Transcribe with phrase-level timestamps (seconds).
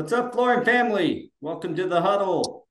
[0.00, 1.30] What's up, flooring family?
[1.42, 2.66] Welcome to the huddle.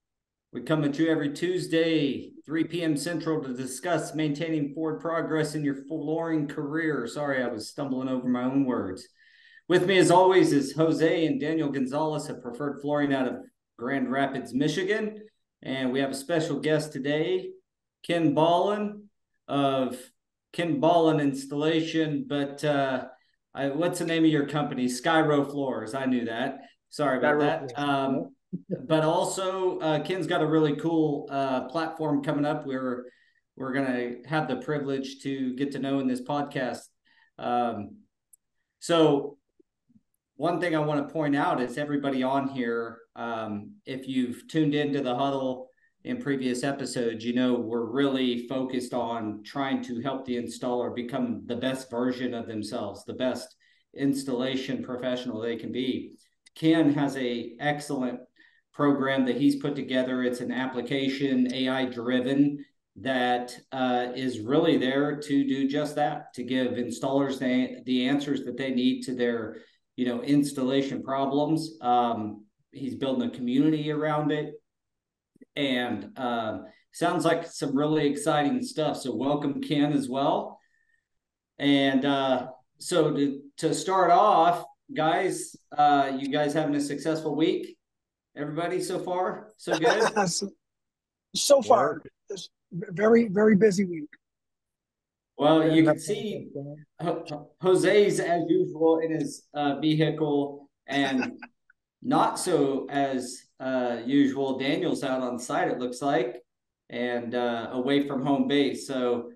[0.51, 2.97] We come at you every Tuesday, 3 p.m.
[2.97, 7.05] Central, to discuss maintaining forward progress in your flooring career.
[7.05, 9.07] Sorry, I was stumbling over my own words.
[9.67, 13.35] With me, as always, is Jose and Daniel Gonzalez of Preferred Flooring out of
[13.77, 15.21] Grand Rapids, Michigan.
[15.61, 17.51] And we have a special guest today,
[18.01, 19.03] Ken Ballin
[19.47, 19.99] of
[20.51, 22.25] Ken Ballin Installation.
[22.27, 23.05] But uh,
[23.53, 24.87] I, what's the name of your company?
[24.87, 25.93] Skyrow Floors.
[25.93, 26.61] I knew that.
[26.89, 27.79] Sorry about that.
[27.79, 28.35] Um,
[28.87, 32.65] but also, uh, Ken's got a really cool uh, platform coming up.
[32.65, 33.05] We're
[33.55, 36.87] we're gonna have the privilege to get to know in this podcast.
[37.37, 37.97] Um,
[38.79, 39.37] so,
[40.37, 42.99] one thing I want to point out is everybody on here.
[43.15, 45.69] Um, if you've tuned into the huddle
[46.05, 51.43] in previous episodes, you know we're really focused on trying to help the installer become
[51.45, 53.55] the best version of themselves, the best
[53.95, 56.13] installation professional they can be.
[56.59, 58.19] Ken has a excellent
[58.73, 60.23] program that he's put together.
[60.23, 62.65] It's an application AI driven
[62.97, 68.43] that uh, is really there to do just that to give installers the, the answers
[68.43, 69.57] that they need to their
[69.95, 71.77] you know installation problems.
[71.81, 74.53] Um, he's building a community around it.
[75.55, 76.59] And uh,
[76.91, 78.97] sounds like some really exciting stuff.
[78.97, 80.59] So welcome ken as well.
[81.57, 82.47] And uh,
[82.79, 87.77] so to, to start off guys uh, you guys having a successful week
[88.39, 90.27] Everybody so far, so good.
[90.29, 90.49] so,
[91.35, 92.01] so far,
[92.71, 94.09] very very busy week.
[95.37, 96.47] Well, you can see
[97.61, 101.33] Jose's as usual in his uh, vehicle, and
[102.01, 104.57] not so as uh, usual.
[104.57, 105.69] Daniel's out on site.
[105.69, 106.41] It looks like,
[106.89, 108.87] and uh, away from home base.
[108.87, 109.28] So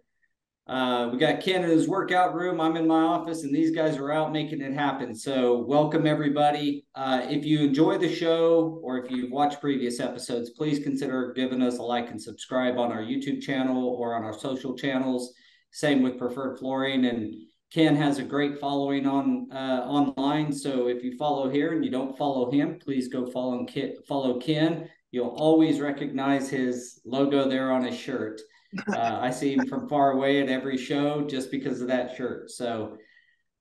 [0.66, 2.62] uh, we got Ken in his workout room.
[2.62, 5.14] I'm in my office, and these guys are out making it happen.
[5.14, 6.86] So, welcome everybody.
[6.96, 11.62] Uh, if you enjoy the show or if you've watched previous episodes, please consider giving
[11.62, 15.34] us a like and subscribe on our YouTube channel or on our social channels.
[15.72, 17.06] Same with Preferred Flooring.
[17.06, 17.34] And
[17.74, 20.54] Ken has a great following on uh, online.
[20.54, 23.96] So, if you follow here and you don't follow him, please go follow Ken.
[24.08, 24.88] Follow Ken.
[25.12, 28.40] You'll always recognize his logo there on his shirt.
[28.88, 32.50] Uh, I see him from far away at every show just because of that shirt.
[32.52, 32.98] So,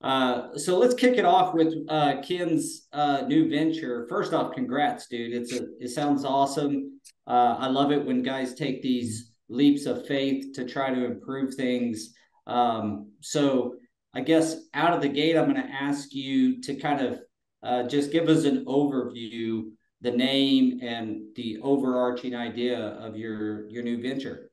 [0.03, 4.06] uh, so let's kick it off with uh, Ken's uh, new venture.
[4.09, 5.33] First off, congrats, dude!
[5.33, 7.00] It's a it sounds awesome.
[7.27, 11.55] Uh, I love it when guys take these leaps of faith to try to improve
[11.55, 12.15] things.
[12.47, 13.75] Um, so,
[14.15, 17.21] I guess out of the gate, I'm going to ask you to kind of
[17.62, 23.83] uh, just give us an overview, the name, and the overarching idea of your your
[23.83, 24.52] new venture.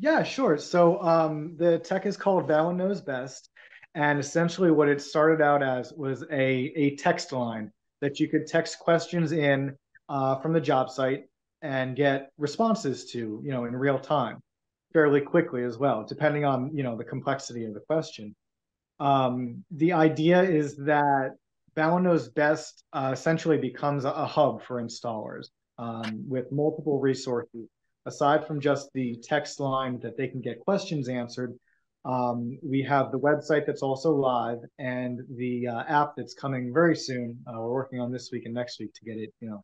[0.00, 0.56] Yeah, sure.
[0.56, 3.50] So um, the tech is called Ballin Knows Best.
[3.94, 8.46] And essentially, what it started out as was a, a text line that you could
[8.46, 9.76] text questions in
[10.08, 11.24] uh, from the job site
[11.60, 14.40] and get responses to, you know, in real time,
[14.94, 18.34] fairly quickly as well, depending on, you know, the complexity of the question.
[19.00, 21.32] Um, the idea is that
[21.74, 27.68] Ballin Knows Best uh, essentially becomes a, a, hub for installers um, with multiple resources
[28.06, 31.54] aside from just the text line that they can get questions answered,
[32.04, 36.96] um, we have the website that's also live and the uh, app that's coming very
[36.96, 37.38] soon.
[37.46, 39.62] Uh, we're working on this week and next week to get it, you know,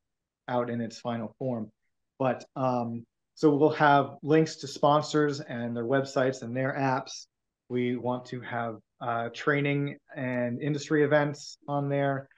[0.49, 1.71] out in its final form.
[2.19, 7.27] But um, so we'll have links to sponsors and their websites and their apps.
[7.69, 12.29] We want to have uh, training and industry events on there.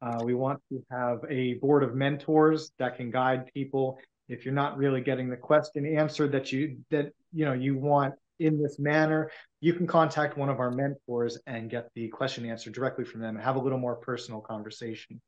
[0.00, 4.54] Uh, we want to have a board of mentors that can guide people if you're
[4.54, 8.78] not really getting the question answered that you that you know you want in this
[8.78, 9.30] manner
[9.60, 13.34] you can contact one of our mentors and get the question answered directly from them
[13.34, 15.20] and have a little more personal conversation.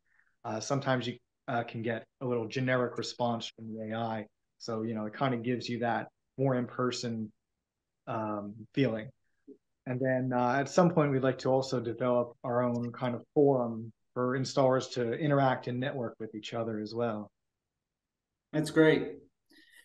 [0.44, 1.16] Uh, sometimes you
[1.48, 4.24] uh, can get a little generic response from the ai
[4.58, 7.30] so you know it kind of gives you that more in-person
[8.06, 9.08] um, feeling.
[9.86, 13.22] And then uh, at some point we'd like to also develop our own kind of
[13.34, 17.30] forum for installers to interact and network with each other as well
[18.52, 19.16] that's great.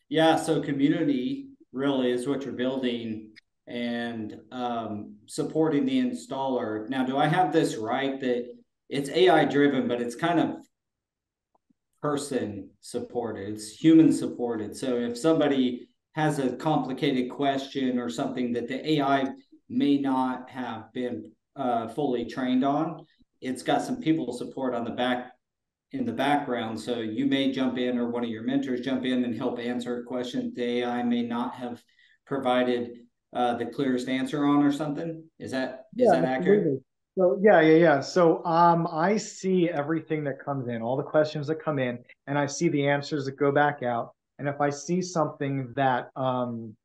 [0.09, 3.31] Yeah, so community really is what you're building
[3.67, 6.87] and um, supporting the installer.
[6.89, 8.45] Now, do I have this right that
[8.89, 10.57] it's AI driven, but it's kind of
[12.01, 14.75] person supported, it's human supported.
[14.77, 19.27] So if somebody has a complicated question or something that the AI
[19.69, 23.05] may not have been uh, fully trained on,
[23.41, 25.31] it's got some people support on the back
[25.95, 26.79] in the background.
[26.79, 29.99] So you may jump in or one of your mentors jump in and help answer
[29.99, 31.81] a question the AI may not have
[32.25, 32.97] provided
[33.33, 35.23] uh, the clearest answer on or something.
[35.39, 36.81] Is that yeah, is that accurate?
[37.17, 37.99] So yeah, yeah, yeah.
[38.01, 42.37] So um, I see everything that comes in, all the questions that come in, and
[42.37, 44.13] I see the answers that go back out.
[44.37, 46.75] And if I see something that um,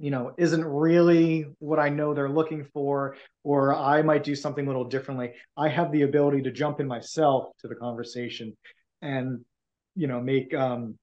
[0.00, 4.64] you know, isn't really what I know they're looking for, or I might do something
[4.64, 8.56] a little differently, I have the ability to jump in myself to the conversation
[9.02, 9.44] and,
[9.96, 10.96] you know, make um,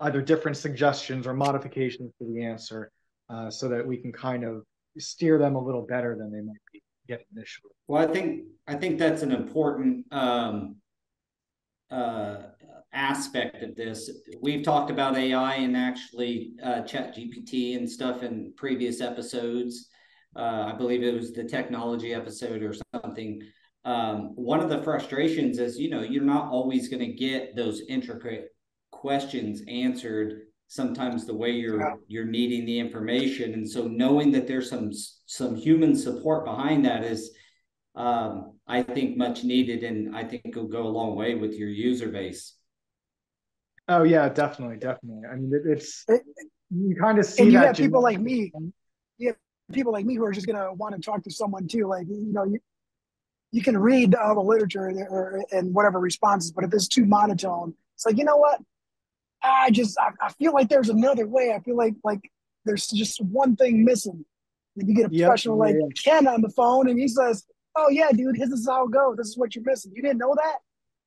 [0.00, 2.90] either different suggestions or modifications to the answer
[3.28, 4.64] uh, so that we can kind of
[4.98, 7.72] steer them a little better than they might be getting initially.
[7.86, 10.76] Well, I think I think that's an important um,
[11.90, 12.36] uh,
[12.92, 14.10] aspect of this.
[14.40, 19.88] We've talked about AI and actually uh, Chat GPT and stuff in previous episodes.
[20.36, 23.40] Uh, I believe it was the technology episode or something.
[23.84, 27.82] Um, one of the frustrations is, you know, you're not always going to get those
[27.88, 28.48] intricate
[28.90, 31.94] questions answered sometimes the way you're yeah.
[32.08, 34.90] you're needing the information and so knowing that there's some
[35.24, 37.30] some human support behind that is
[37.94, 41.70] um, I think much needed, and I think it'll go a long way with your
[41.70, 42.54] user base.
[43.88, 45.22] Oh yeah, definitely, definitely.
[45.26, 46.04] I mean, it, it's
[46.70, 48.52] you kind of see and you have people like me.
[49.16, 49.36] You have
[49.72, 51.86] people like me who are just gonna want to talk to someone too.
[51.86, 52.58] Like you know, you
[53.50, 57.74] you can read all the literature or, and whatever responses, but if it's too monotone,
[57.94, 58.60] it's like you know what?
[59.42, 61.54] I just I, I feel like there's another way.
[61.54, 62.30] I feel like like
[62.66, 64.26] there's just one thing missing.
[64.76, 66.02] And you get a professional yep, like yeah.
[66.12, 67.44] Ken on the phone, and he says,
[67.78, 69.16] oh yeah, dude, this is how it goes.
[69.16, 69.92] This is what you're missing.
[69.94, 70.56] You didn't know that?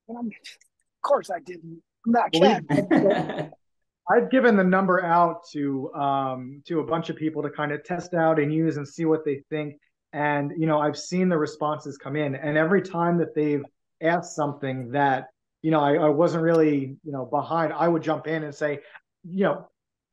[0.08, 1.82] And I'm, of course I didn't.
[2.06, 3.52] I'm not Ken.
[4.10, 7.84] I've given the number out to um, to a bunch of people to kind of
[7.84, 9.76] test out and use and see what they think.
[10.14, 13.64] And you know, I've seen the responses come in, and every time that they've
[14.02, 15.28] asked something that
[15.62, 18.80] you know I, I wasn't really you know behind, I would jump in and say,
[19.24, 19.70] you know,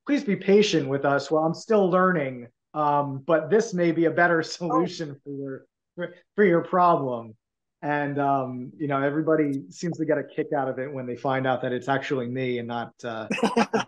[0.07, 1.31] please be patient with us.
[1.31, 5.21] Well, I'm still learning, um, but this may be a better solution oh.
[5.25, 5.67] for
[5.99, 7.35] your for, your problem
[7.83, 11.17] and um, you know everybody seems to get a kick out of it when they
[11.17, 13.27] find out that it's actually me and not uh,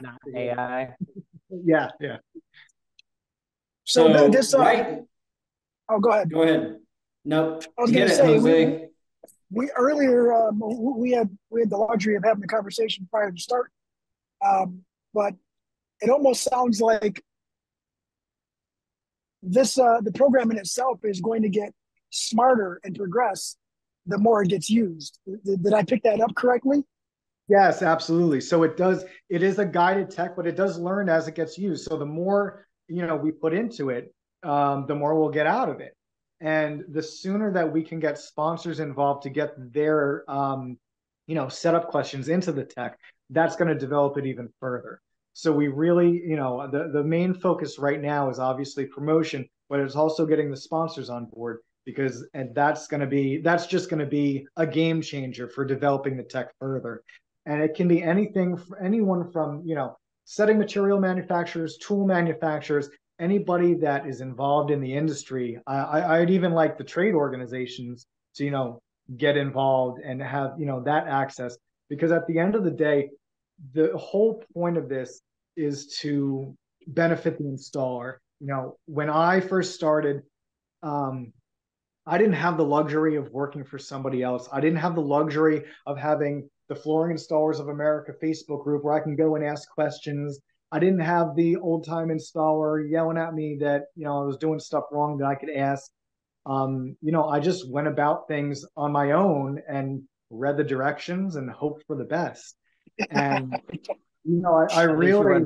[0.00, 0.94] not AI.
[1.50, 2.16] yeah, yeah.
[3.84, 4.98] So, so this uh, right.
[5.88, 6.30] Oh, go ahead.
[6.30, 6.78] Go ahead.
[7.26, 8.88] No, I was going to say we,
[9.50, 10.60] we, earlier um,
[10.98, 13.70] we had we had the luxury of having the conversation prior to start,
[14.44, 14.80] um,
[15.12, 15.34] but
[16.00, 17.22] it almost sounds like
[19.46, 21.72] this uh, the program in itself is going to get
[22.10, 23.56] smarter and progress
[24.06, 25.18] the more it gets used.
[25.26, 26.84] Did, did I pick that up correctly?
[27.48, 28.40] Yes, absolutely.
[28.40, 29.04] So it does.
[29.28, 31.84] It is a guided tech, but it does learn as it gets used.
[31.84, 35.68] So the more you know we put into it, um, the more we'll get out
[35.68, 35.94] of it.
[36.40, 40.78] And the sooner that we can get sponsors involved to get their um,
[41.26, 42.98] you know setup questions into the tech,
[43.30, 45.00] that's going to develop it even further.
[45.34, 49.80] So we really, you know, the, the main focus right now is obviously promotion, but
[49.80, 53.90] it's also getting the sponsors on board because and that's going to be that's just
[53.90, 57.02] going to be a game changer for developing the tech further.
[57.46, 62.88] And it can be anything for anyone from, you know, setting material manufacturers, tool manufacturers,
[63.18, 65.58] anybody that is involved in the industry.
[65.66, 68.06] I, I'd even like the trade organizations
[68.36, 68.80] to, you know,
[69.16, 71.58] get involved and have, you know, that access
[71.90, 73.10] because at the end of the day,
[73.72, 75.20] the whole point of this
[75.56, 76.56] is to
[76.86, 78.16] benefit the installer.
[78.40, 80.22] You know, when I first started,
[80.82, 81.32] um,
[82.06, 84.48] I didn't have the luxury of working for somebody else.
[84.52, 88.94] I didn't have the luxury of having the Flooring Installers of America Facebook group where
[88.94, 90.40] I can go and ask questions.
[90.72, 94.36] I didn't have the old time installer yelling at me that you know I was
[94.38, 95.90] doing stuff wrong that I could ask.
[96.46, 101.36] Um, you know, I just went about things on my own and read the directions
[101.36, 102.56] and hoped for the best.
[103.10, 103.60] And
[104.24, 105.44] you know, I, I really.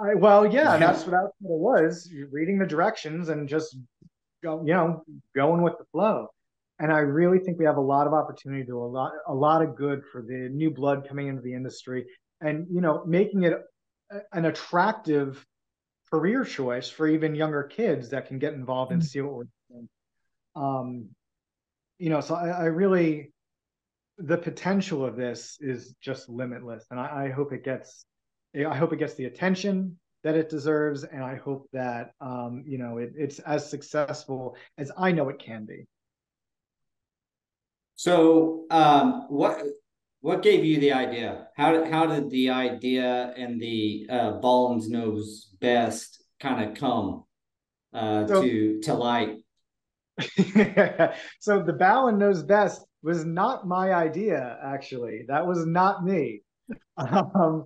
[0.00, 2.10] I, well, yeah, that's what, that's what it was.
[2.10, 3.76] You're reading the directions and just
[4.42, 5.04] go, you know,
[5.34, 6.28] going with the flow.
[6.80, 9.34] And I really think we have a lot of opportunity to do a lot, a
[9.34, 12.04] lot of good for the new blood coming into the industry,
[12.40, 13.54] and you know, making it
[14.32, 15.44] an attractive
[16.10, 19.06] career choice for even younger kids that can get involved and mm-hmm.
[19.06, 19.88] see what we're doing.
[20.56, 21.08] Um,
[21.98, 23.32] you know, so I, I really,
[24.18, 28.04] the potential of this is just limitless, and I, I, hope it gets,
[28.54, 32.78] I hope it gets the attention that it deserves, and I hope that um, you
[32.78, 35.86] know it, it's as successful as I know it can be.
[37.96, 39.62] So, um, what
[40.20, 41.48] what gave you the idea?
[41.56, 47.24] How did how did the idea and the uh, Ballins knows best kind of come
[47.92, 49.36] uh, so, to to light?
[51.40, 55.24] so the Ballin knows best was not my idea, actually.
[55.28, 56.40] That was not me.
[56.96, 57.64] Um,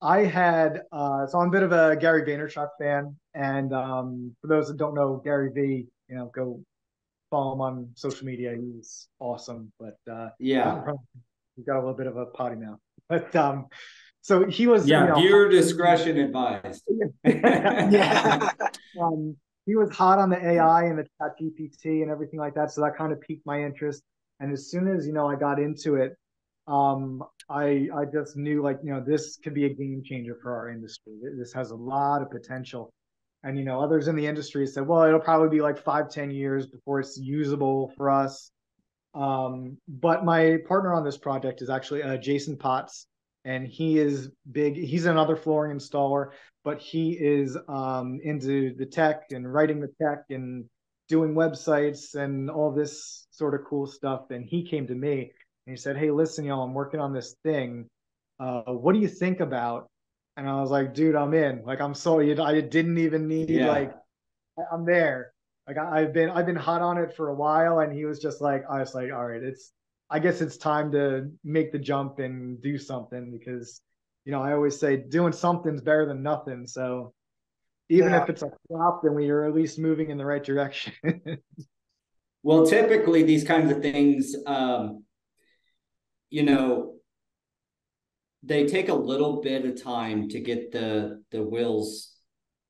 [0.00, 3.16] I had, uh, so I'm a bit of a Gary Vaynerchuk fan.
[3.34, 6.62] And um, for those that don't know Gary V, you know, go
[7.30, 8.56] follow him on social media.
[8.56, 10.80] He's awesome, but uh, Yeah.
[11.56, 12.78] he's got a little bit of a potty mouth.
[13.08, 13.66] But um,
[14.22, 14.86] so he was.
[14.86, 15.06] you Yeah.
[15.06, 16.84] know, Viewer discretion advised.
[17.24, 18.48] Yeah.
[19.00, 22.70] um, he was hot on the AI and the chat GPT and everything like that.
[22.70, 24.02] So that kind of piqued my interest.
[24.40, 26.16] And as soon as, you know, I got into it,
[26.66, 30.54] um, I, I just knew like, you know, this could be a game changer for
[30.54, 31.14] our industry.
[31.38, 32.92] This has a lot of potential.
[33.42, 36.30] And, you know, others in the industry said, well, it'll probably be like five, ten
[36.30, 38.50] years before it's usable for us.
[39.14, 43.06] Um, but my partner on this project is actually uh, Jason Potts,
[43.44, 44.76] and he is big.
[44.76, 46.30] He's another flooring installer,
[46.64, 50.66] but he is um, into the tech and writing the tech and
[51.08, 54.30] doing websites and all this sort of cool stuff.
[54.30, 55.32] And he came to me
[55.66, 57.88] and he said, "Hey, listen, y'all, I'm working on this thing.
[58.40, 59.88] Uh, what do you think about?"
[60.36, 61.64] And I was like, "Dude, I'm in.
[61.64, 63.68] Like, I'm so I didn't even need Yeah.
[63.68, 63.92] like
[64.58, 65.32] I- I'm there.
[65.66, 68.40] Like I've been I've been hot on it for a while, and he was just
[68.40, 69.72] like, I was like, all right, it's
[70.10, 73.80] I guess it's time to make the jump and do something because
[74.24, 76.66] you know I always say doing something's better than nothing.
[76.66, 77.12] So
[77.88, 78.22] even Yeah.
[78.22, 80.92] if it's a flop, then we are at least moving in the right direction.
[82.42, 85.04] Well, typically these kinds of things, um,
[86.30, 86.94] you know,
[88.42, 92.14] they take a little bit of time to get the the wheels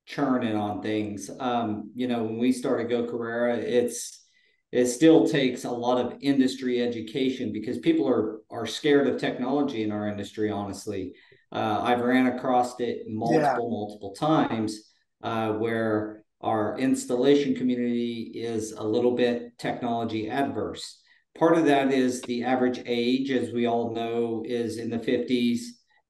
[0.06, 1.30] churning on things.
[1.38, 4.24] Um, you know, when we started Go Carrera, it's
[4.72, 9.82] it still takes a lot of industry education because people are are scared of technology
[9.82, 10.50] in our industry.
[10.50, 11.14] Honestly,
[11.52, 14.90] uh, I've ran across it multiple multiple times
[15.22, 21.00] uh, where our installation community is a little bit technology adverse.
[21.36, 25.60] Part of that is the average age, as we all know, is in the 50s,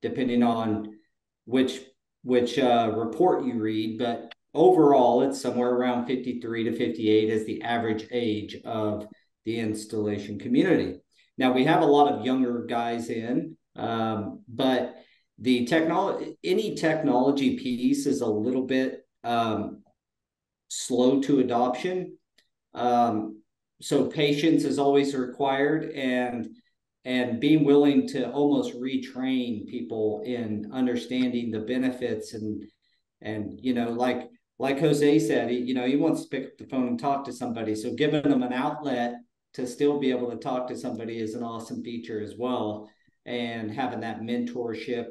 [0.02, 0.98] depending on
[1.44, 1.80] which
[2.24, 3.98] which uh, report you read.
[3.98, 9.06] But overall, it's somewhere around 53 to 58 as the average age of
[9.44, 11.00] the installation community.
[11.38, 14.96] Now we have a lot of younger guys in, um, but
[15.38, 19.82] the technology, any technology piece is a little bit um,
[20.68, 22.16] slow to adoption.
[22.74, 23.42] Um,
[23.80, 26.48] so patience is always required and
[27.04, 32.64] and being willing to almost retrain people in understanding the benefits and
[33.22, 34.28] and you know like
[34.58, 37.24] like Jose said, he, you know, he wants to pick up the phone and talk
[37.24, 37.74] to somebody.
[37.74, 39.14] So giving them an outlet
[39.54, 42.90] to still be able to talk to somebody is an awesome feature as well.
[43.24, 45.06] And having that mentorship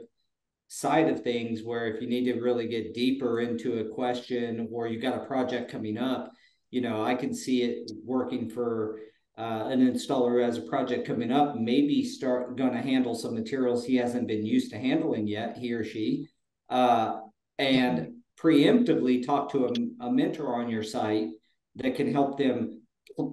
[0.67, 4.87] side of things where if you need to really get deeper into a question or
[4.87, 6.31] you got a project coming up,
[6.71, 8.99] you know, I can see it working for
[9.37, 13.33] uh, an installer who has a project coming up, maybe start going to handle some
[13.33, 16.27] materials he hasn't been used to handling yet, he or she,
[16.69, 17.19] uh,
[17.59, 21.29] and preemptively talk to a, a mentor on your site
[21.75, 22.81] that can help them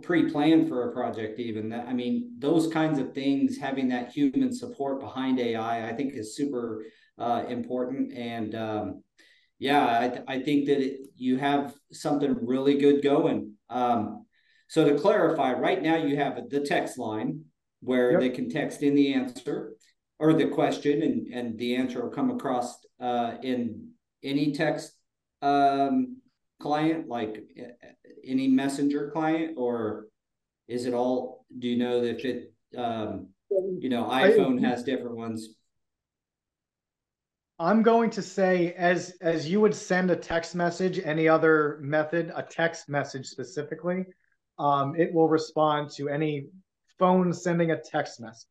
[0.03, 1.69] pre-plan for a project even.
[1.69, 6.15] That i mean those kinds of things having that human support behind ai i think
[6.15, 6.85] is super
[7.19, 8.13] uh, important.
[8.13, 9.03] And um,
[9.59, 13.53] yeah i, th- I think that it, you have something really good going.
[13.71, 14.27] Um,
[14.69, 17.45] so to clarify right now you have the text line
[17.81, 18.21] where Yep.
[18.21, 19.75] they can text in the answer
[20.19, 23.91] or the question and, and the answer will come across uh, in
[24.23, 24.93] any text
[25.43, 26.17] um,
[26.61, 27.89] client like uh,
[28.25, 30.07] any messenger client or
[30.67, 33.29] is it all do you know if it um,
[33.79, 35.51] you know I- iphone has different ones
[37.59, 42.33] I'm going to say as as you would send a text message, any other method,
[42.35, 44.05] a text message specifically,
[44.59, 46.47] um, it will respond to any
[46.99, 48.49] phone sending a text message.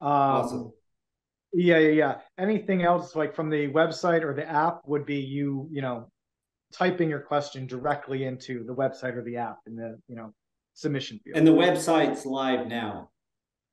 [0.00, 0.72] Um, awesome
[1.52, 2.14] Yeah, yeah, yeah.
[2.38, 6.10] Anything else like from the website or the app would be you, you know,
[6.72, 10.34] typing your question directly into the website or the app in the, you know,
[10.74, 11.38] submission field.
[11.38, 13.08] and the website's live now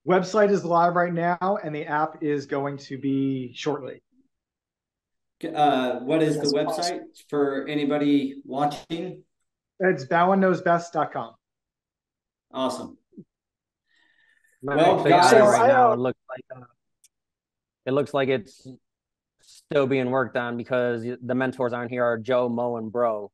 [0.07, 4.01] website is live right now and the app is going to be shortly.
[5.43, 6.99] Uh, what is That's the awesome.
[6.99, 9.23] website for anybody watching
[9.79, 11.33] It's ballinknowsbest.com.
[12.53, 12.97] awesome
[14.61, 16.65] Well, Well, guys, So right now it looks like uh,
[17.85, 18.65] it looks like it's
[19.41, 23.31] still being worked on because the mentors on here are Joe, Mo, and Bro.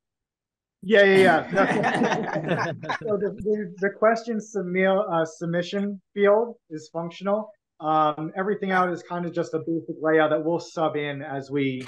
[0.82, 2.66] Yeah, yeah, yeah.
[3.04, 7.52] so the, the, the question submit, uh, submission field is functional.
[7.80, 11.50] Um, everything out is kind of just a basic layout that we'll sub in as
[11.50, 11.86] we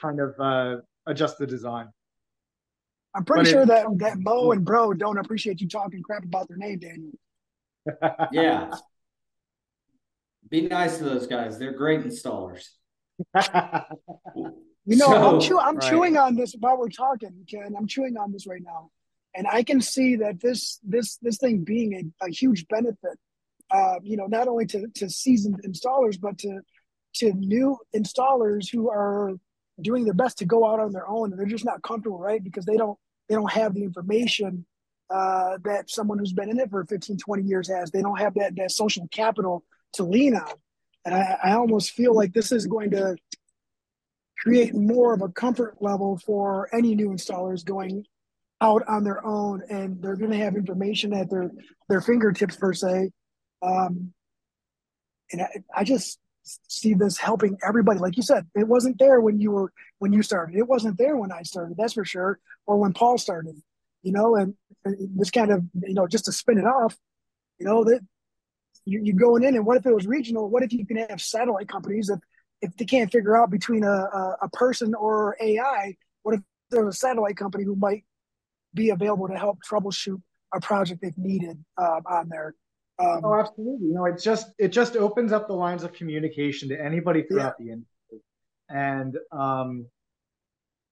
[0.00, 1.88] kind of uh, adjust the design.
[3.14, 6.24] I'm pretty But it- sure that that Mo and Bro don't appreciate you talking crap
[6.24, 7.12] about their name, Daniel.
[8.32, 8.70] yeah
[10.50, 12.68] be nice to those guys they're great installers
[14.86, 15.90] You know, I'm, chew- I'm Right.
[15.90, 17.74] chewing on this while we're talking, Ken.
[17.78, 18.90] I'm chewing on this right now.
[19.34, 23.18] and I can see that this this this thing being a, a huge benefit.
[23.70, 26.60] Uh, you know, not only to to seasoned installers, but to
[27.14, 29.32] to new installers who are
[29.80, 32.42] doing their best to go out on their own and they're just not comfortable, right?
[32.42, 32.98] Because they don't
[33.28, 34.66] they don't have the information
[35.10, 37.90] uh, that someone who's been in it for 15, 20 years has.
[37.90, 40.52] They don't have that that social capital to lean on.
[41.04, 43.16] And I, I almost feel like this is going to
[44.38, 48.04] create more of a comfort level for any new installers going
[48.60, 51.50] out on their own and they're going to have information at their
[51.88, 53.10] their fingertips per se
[53.62, 54.12] um,
[55.32, 56.18] and I, I, just
[56.68, 60.22] see this helping everybody like you said it wasn't there when you were when you
[60.22, 63.54] started it wasn't there when i started that's for sure or when paul started
[64.02, 66.96] you know and, and this kind of you know just to spin it off
[67.58, 68.00] you know that
[68.86, 71.20] you, you're going in and what if it was regional what if you can have
[71.20, 72.18] satellite companies if
[72.62, 76.40] if they can't figure out between a, a, a person or ai what if
[76.70, 78.04] there's a satellite company who might
[78.74, 80.20] be available to help troubleshoot
[80.52, 82.54] a project they've needed uh, on there.
[83.00, 83.88] Um, oh, absolutely.
[83.88, 87.54] You know, it just it just opens up the lines of communication to anybody throughout
[87.58, 87.64] yeah.
[87.64, 88.20] the industry,
[88.68, 89.86] and um,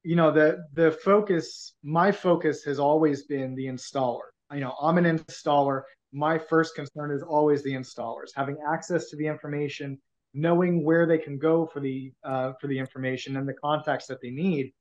[0.02, 1.74] you know the the focus.
[1.82, 4.28] My focus has always been the installer.
[4.52, 5.82] You know, I'm an installer.
[6.12, 9.98] My first concern is always the installers having access to the information,
[10.32, 14.22] knowing where they can go for the uh, for the information and the contacts that
[14.22, 14.72] they need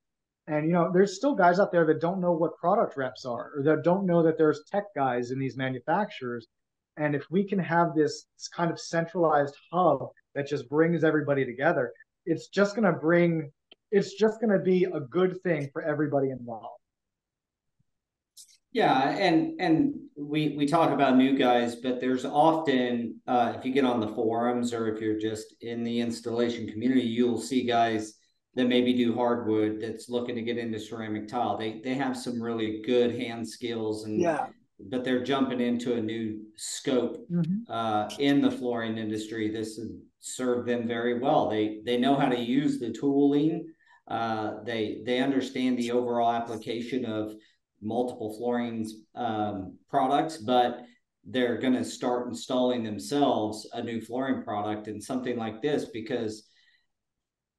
[0.47, 3.51] and you know, there's still guys out there that don't know what product reps are,
[3.55, 6.47] or that don't know that there's tech guys in these manufacturers.
[6.97, 11.45] And if we can have this, this kind of centralized hub that just brings everybody
[11.45, 11.93] together,
[12.25, 13.51] it's just going to bring,
[13.91, 16.77] it's just going to be a good thing for everybody involved.
[18.73, 23.71] Yeah, and and we we talk about new guys, but there's often uh, if you
[23.71, 28.13] get on the forums or if you're just in the installation community, you'll see guys
[28.55, 31.57] that maybe do hardwood that's looking to get into ceramic tile.
[31.57, 34.47] They they have some really good hand skills and yeah.
[34.79, 37.71] But they're jumping into a new scope mm-hmm.
[37.71, 39.49] uh, in the flooring industry.
[39.49, 41.49] This has served them very well.
[41.49, 43.67] They they know how to use the tooling.
[44.07, 47.33] Uh, they they understand the overall application of
[47.81, 50.81] multiple flooring um, products, but
[51.25, 56.47] they're going to start installing themselves a new flooring product and something like this because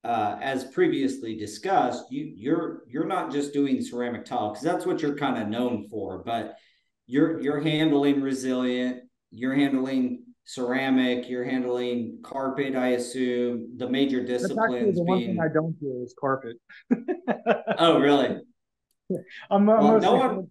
[0.04, 5.02] uh, as previously discussed, you you're you're not just doing ceramic tile because that's what
[5.02, 6.57] you're kind of known for, but
[7.08, 12.76] you're you're handling resilient, you're handling ceramic, you're handling carpet.
[12.76, 14.96] I assume the major disciplines.
[14.96, 16.56] the one thing I don't do is carpet.
[17.78, 18.40] oh, really?
[19.50, 20.48] I'm, well, no one...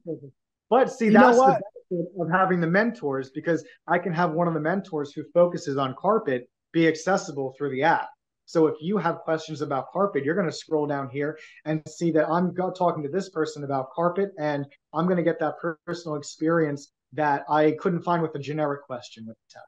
[0.69, 4.47] But see, you that's the benefit of having the mentors because I can have one
[4.47, 8.09] of the mentors who focuses on carpet be accessible through the app.
[8.47, 12.11] So if you have questions about carpet, you're going to scroll down here and see
[12.11, 15.55] that I'm talking to this person about carpet, and I'm going to get that
[15.85, 19.59] personal experience that I couldn't find with a generic question with the.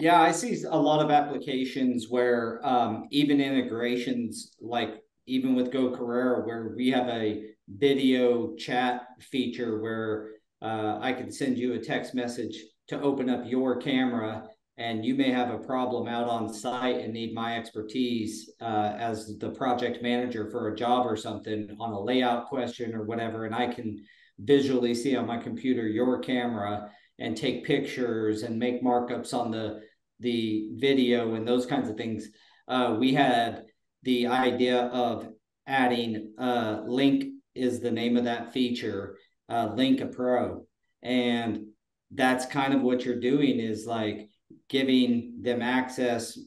[0.00, 5.90] Yeah, I see a lot of applications where um, even integrations, like even with Go
[5.90, 10.30] Carrera, where we have a video chat feature where
[10.62, 12.56] uh, I can send you a text message
[12.86, 14.47] to open up your camera
[14.78, 19.36] and you may have a problem out on site and need my expertise uh, as
[19.38, 23.54] the project manager for a job or something on a layout question or whatever and
[23.54, 24.02] i can
[24.40, 29.80] visually see on my computer your camera and take pictures and make markups on the
[30.20, 32.28] the video and those kinds of things.
[32.66, 33.64] Uh, we had
[34.02, 35.28] the idea of
[35.66, 39.16] adding uh, link is the name of that feature
[39.48, 40.64] uh, link a pro.
[41.02, 41.66] And
[42.12, 44.28] that's kind of what you're doing is like
[44.68, 46.38] giving them access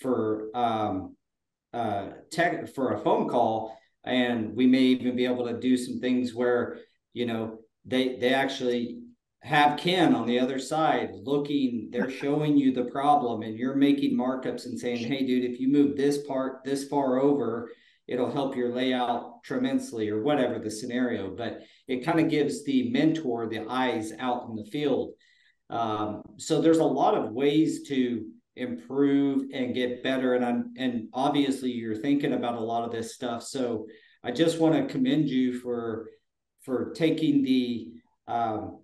[0.00, 1.16] for um,
[1.72, 6.00] uh, tech for a phone call, and we may even be able to do some
[6.00, 6.78] things where
[7.12, 9.02] you know they they actually
[9.42, 14.16] have Ken on the other side looking, they're showing you the problem and you're making
[14.16, 17.70] markups and saying, hey, dude, if you move this part this far over,
[18.06, 21.34] it'll help your layout tremendously or whatever the scenario.
[21.34, 25.12] But it kind of gives the mentor the eyes out in the field.
[25.72, 30.34] Um, so there's a lot of ways to improve and get better.
[30.34, 33.42] And I'm, and obviously you're thinking about a lot of this stuff.
[33.42, 33.86] So
[34.22, 36.08] I just want to commend you for
[36.60, 37.88] for taking the
[38.28, 38.80] um,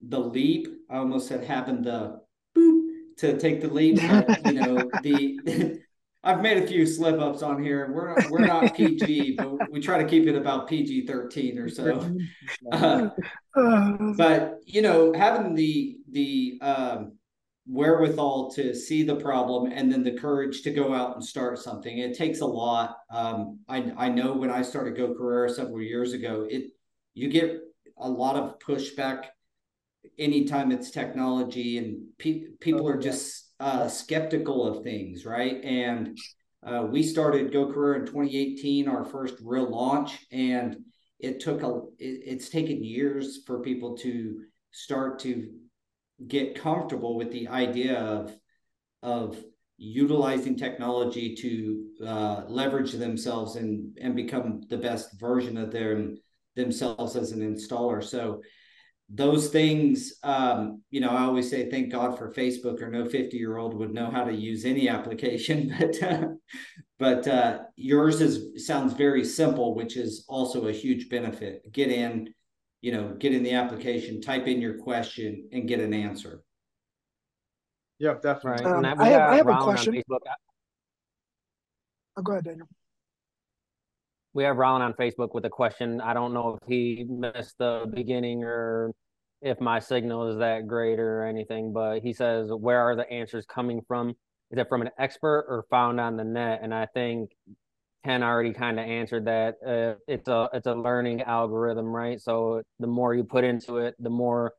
[0.00, 0.68] the leap.
[0.90, 2.20] I almost said having the
[2.56, 5.80] boop to take the leap, but you know the
[6.24, 7.90] I've made a few slip ups on here.
[7.92, 11.68] We're not, we're not PG, but we try to keep it about PG thirteen or
[11.68, 12.14] so.
[13.54, 17.12] Uh, but you know, having the the um,
[17.66, 21.98] wherewithal to see the problem and then the courage to go out and start something.
[21.98, 22.96] It takes a lot.
[23.10, 26.70] Um, I I know when I started Go Carrera several years ago, it
[27.14, 27.60] you get
[27.98, 29.26] a lot of pushback
[30.18, 35.62] anytime it's technology and pe- people are just uh, skeptical of things, right?
[35.62, 36.18] And
[36.64, 40.76] uh, we started Go Carrera in 2018, our first real launch, and
[41.18, 45.50] it took a it, it's taken years for people to start to
[46.26, 48.36] get comfortable with the idea of
[49.02, 49.42] of
[49.76, 56.16] utilizing technology to uh, leverage themselves and and become the best version of them
[56.54, 58.02] themselves as an installer.
[58.02, 58.42] So
[59.14, 63.36] those things, um, you know, I always say thank God for Facebook, or no fifty
[63.36, 65.74] year old would know how to use any application.
[65.78, 66.28] But uh,
[66.98, 71.70] but uh, yours is sounds very simple, which is also a huge benefit.
[71.72, 72.32] Get in,
[72.80, 76.42] you know, get in the application, type in your question, and get an answer.
[77.98, 78.64] Yep, definitely.
[78.64, 78.76] Right.
[78.76, 80.02] Um, And we I have- I have a question.
[82.16, 82.68] Oh, go ahead, Daniel.
[84.34, 86.00] We have Ron on Facebook with a question.
[86.00, 88.92] I don't know if he missed the beginning or
[89.42, 93.44] if my signal is that great or anything, but he says, Where are the answers
[93.44, 94.10] coming from?
[94.50, 96.60] Is it from an expert or found on the net?
[96.62, 97.30] And I think
[98.04, 99.56] Ken already kind of answered that.
[99.66, 102.20] Uh, it's a it's a learning algorithm, right?
[102.20, 104.52] So the more you put into it, the more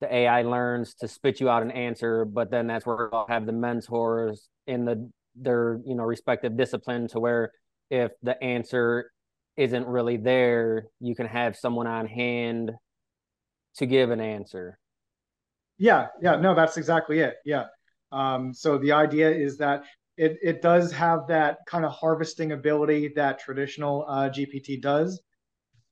[0.00, 2.24] the AI learns to spit you out an answer.
[2.24, 7.08] But then that's where I'll have the mentors in the their you know respective discipline
[7.08, 7.52] to where
[7.90, 9.10] if the answer
[9.56, 12.72] isn't really there, you can have someone on hand
[13.76, 14.78] to give an answer.
[15.78, 17.36] Yeah, yeah, no, that's exactly it.
[17.44, 17.66] Yeah.
[18.10, 19.84] Um, so the idea is that
[20.16, 25.20] it it does have that kind of harvesting ability that traditional uh, GPT does,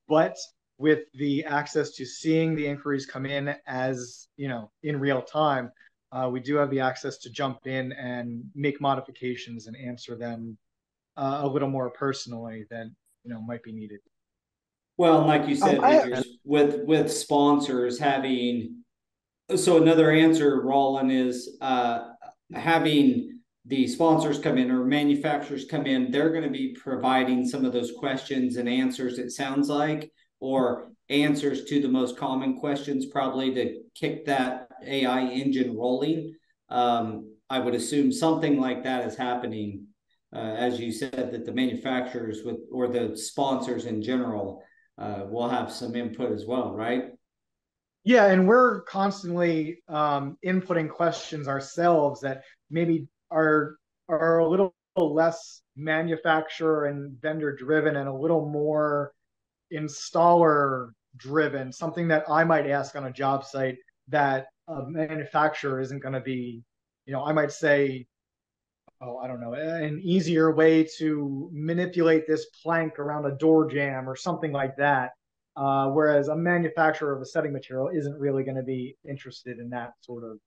[0.07, 0.35] but
[0.77, 5.71] with the access to seeing the inquiries come in as you know in real time,
[6.11, 10.57] uh, we do have the access to jump in and make modifications and answer them
[11.17, 13.99] uh, a little more personally than you know might be needed.
[14.97, 18.83] Well, like you said, Um, I- with with sponsors having
[19.55, 22.09] so another answer, Roland, is uh,
[22.53, 26.11] having the sponsors come in or manufacturers come in.
[26.11, 29.19] They're going to be providing some of those questions and answers.
[29.19, 35.27] It sounds like, or answers to the most common questions, probably to kick that AI
[35.27, 36.35] engine rolling.
[36.69, 39.86] Um, I would assume something like that is happening,
[40.35, 44.63] uh, as you said, that the manufacturers with or the sponsors in general
[44.97, 47.11] uh, will have some input as well, right?
[48.03, 53.77] Yeah, and we're constantly um, inputting questions ourselves that maybe are
[54.09, 59.13] are a little less manufacturer and vendor driven and a little more
[59.73, 61.71] installer driven.
[61.71, 66.21] Something that I might ask on a job site that a manufacturer isn't going to
[66.21, 66.63] be.
[67.05, 68.07] You know, I might say,
[69.01, 74.09] oh, I don't know, an easier way to manipulate this plank around a door jam
[74.09, 75.11] or something like that.
[75.55, 79.69] Uh, whereas a manufacturer of a setting material isn't really going to be interested in
[79.69, 80.37] that sort of,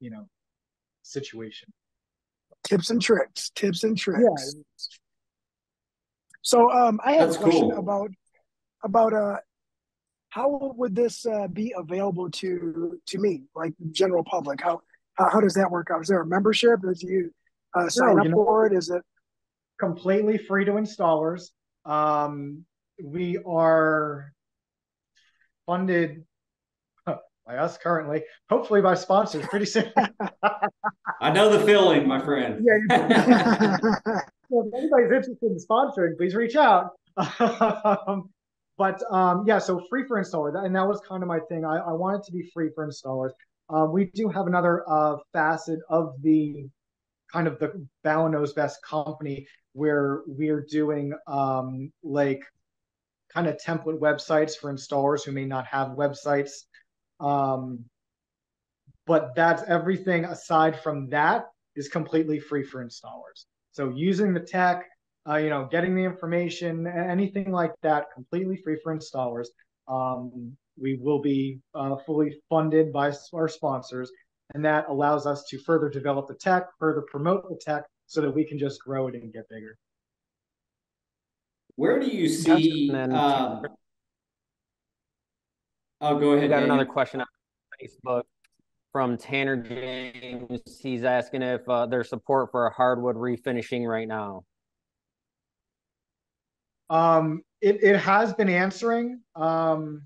[0.00, 0.26] you know,
[1.02, 1.72] situation.
[2.64, 3.50] Tips and tricks.
[3.54, 4.20] Tips and tricks.
[4.20, 4.60] Yeah.
[6.42, 7.78] So um, I have That's a question cool.
[7.78, 8.10] about
[8.82, 9.36] about uh,
[10.30, 14.60] how would this uh, be available to to me, like the general public?
[14.60, 14.80] How
[15.14, 16.00] how, how does that work out?
[16.00, 16.80] Is there a membership?
[16.84, 17.30] Is you
[17.74, 18.72] uh, sign No, up you know- for it?
[18.72, 19.02] Is it
[19.78, 21.52] Completely free to installers.
[21.86, 22.66] Um,
[23.02, 24.30] we are
[25.64, 26.24] funded
[27.06, 29.90] by us currently, hopefully by sponsors pretty soon.
[31.22, 32.62] I know the feeling, my friend.
[32.62, 33.78] yeah?
[33.80, 33.86] So
[34.50, 36.90] if anybody's interested in sponsoring, please reach out.
[37.16, 38.28] Um,
[38.76, 41.64] but um, yeah, so free for installers, and that was kind of my thing.
[41.64, 43.30] I, I want it to be free for installers.
[43.70, 46.66] Uh, we do have another uh, facet of the
[47.32, 52.42] kind of the Ballin Knows Best company where we're doing um, like
[53.32, 56.50] kind of template websites for installers who may not have websites.
[57.20, 57.84] Um,
[59.06, 63.44] but that's everything aside from that is completely free for installers.
[63.72, 64.86] So using the tech,
[65.28, 69.46] uh, you know, getting the information, anything like that, completely free for installers.
[69.88, 74.10] Um, we will be uh, fully funded by our sponsors,
[74.54, 78.30] and that allows us to further develop the tech, further promote the tech, so that
[78.30, 79.76] we can just grow it and get bigger.
[81.76, 82.88] Where do you see?
[82.88, 83.62] And then- Um,
[86.00, 86.50] oh, go We ahead.
[86.50, 87.26] got another question on
[87.80, 88.24] Facebook
[88.92, 90.60] from Tanner James.
[90.80, 94.44] He's asking if uh, there's support for a hardwood refinishing right now.
[96.90, 100.02] Um, it, it has been answering um,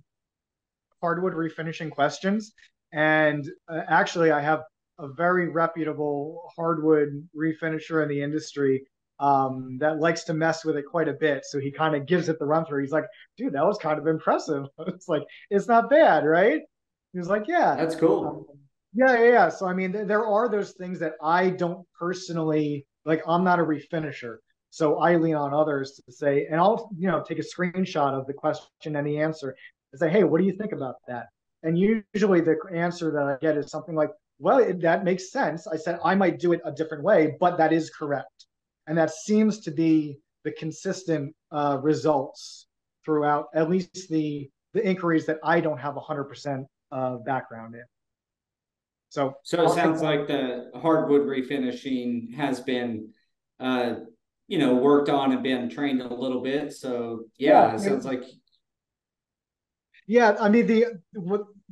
[1.01, 2.53] hardwood refinishing questions.
[2.95, 4.63] And uh, actually, I have
[4.99, 8.87] a very reputable hardwood refinisher in the industry
[9.19, 11.45] um, that likes to mess with it quite a bit.
[11.45, 12.83] So he kind of gives it the run through.
[12.83, 14.67] He's like, dude, that was kind of impressive.
[14.87, 16.63] it's like, it's not bad, right?
[17.13, 17.75] He's like, yeah.
[17.75, 18.47] That's cool.
[18.51, 18.59] Um,
[18.95, 19.49] yeah, yeah, yeah.
[19.49, 23.23] So I mean, th- there are those things that I don't personally like.
[23.27, 24.37] I'm not a refinisher,
[24.71, 28.29] so I lean on others to say, and I'll you know take a screenshot of
[28.29, 29.57] the question and the answer
[29.93, 31.27] and say, hey, what do you think about that?
[31.65, 35.67] And usually the answer that I get is something like, well, it, that makes sense.
[35.67, 38.47] I said I might do it a different way, but that is correct,
[38.87, 42.67] and that seems to be the consistent uh, results
[43.05, 47.85] throughout at least the the inquiries that I don't have 100% uh, background in.
[49.09, 53.11] So, so it sounds like the hardwood refinishing has been,
[53.61, 53.95] uh,
[54.49, 56.73] you know, worked on and been trained a little bit.
[56.73, 58.25] So yeah, yeah it sounds like.
[60.09, 60.87] Yeah, I mean the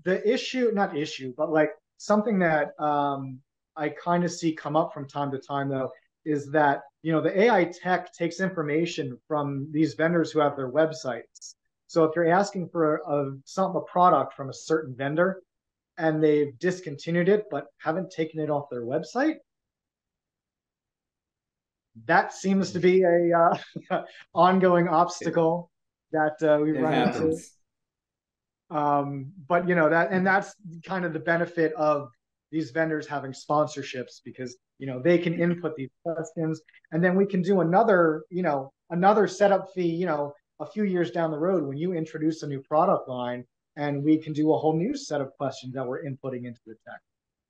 [0.04, 3.38] the issue, not issue, but like something that um,
[3.76, 5.90] I kind of see come up from time to time though
[6.24, 10.70] is that you know the AI tech takes information from these vendors who have their
[10.70, 11.54] websites.
[11.88, 15.42] So if you're asking for a, a some a product from a certain vendor,
[15.98, 19.36] and they've discontinued it but haven't taken it off their website
[22.06, 24.02] that seems to be a uh,
[24.34, 25.70] ongoing obstacle
[26.12, 27.22] that uh, we it run happens.
[27.22, 27.42] into
[28.72, 30.54] um, but you know that and that's
[30.84, 32.10] kind of the benefit of
[32.50, 37.26] these vendors having sponsorships because you know they can input these questions and then we
[37.26, 41.38] can do another you know another setup fee you know a few years down the
[41.38, 43.44] road when you introduce a new product line
[43.76, 46.74] and we can do a whole new set of questions that we're inputting into the
[46.86, 47.00] tech.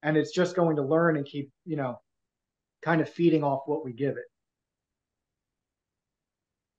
[0.03, 2.01] And it's just going to learn and keep you know
[2.83, 4.25] kind of feeding off what we give it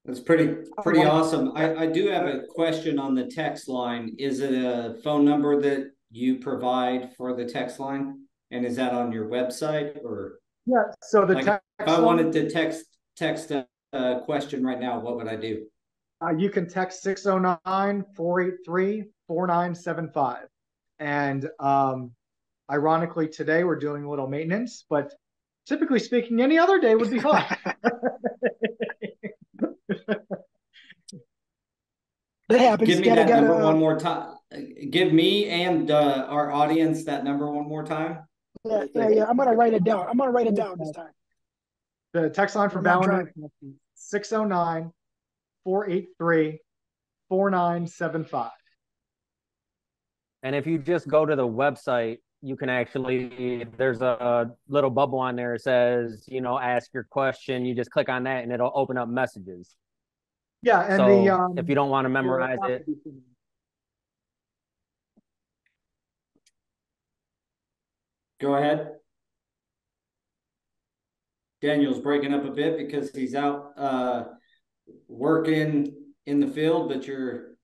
[0.06, 1.52] that's pretty pretty awesome.
[1.56, 4.16] I, I do have a question on the text line.
[4.20, 8.20] Is it a phone number that you provide for the text line?
[8.52, 10.39] And is that on your website or?
[10.66, 12.86] Yeah so the like text if i wanted to text
[13.18, 15.66] text a, a question right now what would i do?
[16.24, 20.48] Uh, you can text 609 483 4975.
[21.00, 22.12] And um,
[22.72, 25.13] ironically, today we're doing a little maintenance, but
[25.68, 27.46] typically speaking, any other day would be fine.
[30.08, 30.22] that
[32.50, 32.88] happens.
[32.88, 34.36] Give me gotta, that gotta, number one more time.
[34.89, 38.20] Give me and uh, our audience that number one more time.
[38.63, 39.26] Yeah, yeah, yeah.
[39.26, 40.08] I'm gonna write it down.
[40.08, 41.12] I'm gonna write it down this time.
[42.13, 43.32] The text line for Ballin
[43.96, 44.92] 609
[45.63, 46.60] 483
[47.30, 48.52] 4975.
[50.44, 55.20] And if you just go to the website, you can actually there's a little bubble
[55.20, 57.66] on there that says, you know, ask your question.
[57.66, 59.76] You just click on that and it'll open up messages.
[60.63, 62.86] Yeah, and so the um, if you don't want to memorize it.
[68.39, 68.91] Go ahead.
[71.62, 74.23] Daniel's breaking up a bit because he's out uh,
[75.08, 75.93] working
[76.26, 77.56] in the field, but you're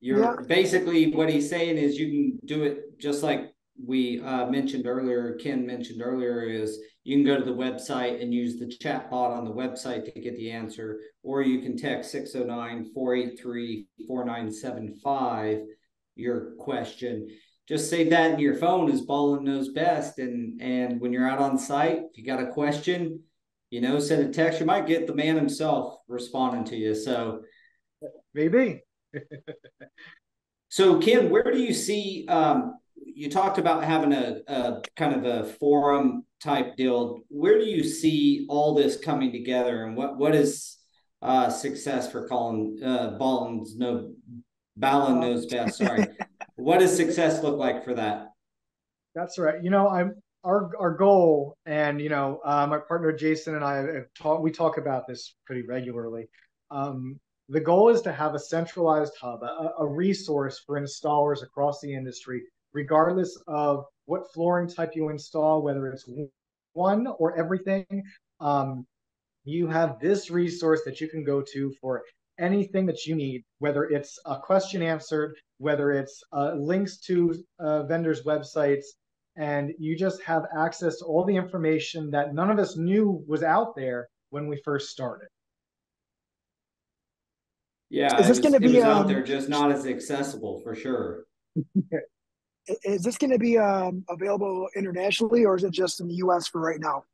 [0.00, 0.34] you're yeah.
[0.46, 3.52] basically what he's saying is you can do it just like
[3.84, 8.34] we uh, mentioned earlier, Ken mentioned earlier, is you can go to the website and
[8.34, 12.10] use the chat bot on the website to get the answer, or you can text
[12.10, 15.60] 609 483 4975
[16.16, 17.28] your question.
[17.66, 20.18] Just save that in your phone as Ballin knows best.
[20.18, 23.20] And and when you're out on site, if you got a question,
[23.70, 24.60] you know, send a text.
[24.60, 26.94] You might get the man himself responding to you.
[26.94, 27.40] So
[28.34, 28.82] maybe
[30.68, 32.26] so, Ken, where do you see?
[32.28, 37.20] Um, you talked about having a, a, kind of a forum type deal.
[37.28, 40.76] Where do you see all this coming together, and what what is
[41.22, 44.12] uh, success for Colin uh, Ballin's no
[44.76, 45.78] Ballin knows best?
[45.78, 46.06] Sorry,
[46.56, 48.28] what does success look like for that?
[49.14, 49.62] That's right.
[49.62, 53.76] You know, I'm our our goal, and you know, uh, my partner Jason and I
[53.76, 54.42] have talked.
[54.42, 56.28] We talk about this pretty regularly.
[56.70, 61.80] Um, the goal is to have a centralized hub, a, a, resource for installers across
[61.80, 62.42] the industry,
[62.74, 66.08] regardless of what flooring type you install, whether it's
[66.72, 67.84] one or everything.
[68.40, 68.86] Um,
[69.44, 72.02] you have this resource that you can go to for
[72.38, 77.82] anything that you need, whether it's a question answered, whether it's uh, links to uh,
[77.84, 78.84] vendors' websites,
[79.36, 83.42] and you just have access to all the information that none of us knew was
[83.42, 85.28] out there when we first started.
[87.90, 91.24] Yeah, is this going to be um, out there, just not as accessible for sure.
[92.84, 96.48] is this going to be um, available internationally, or is it just in the U.S.
[96.48, 97.04] for right now?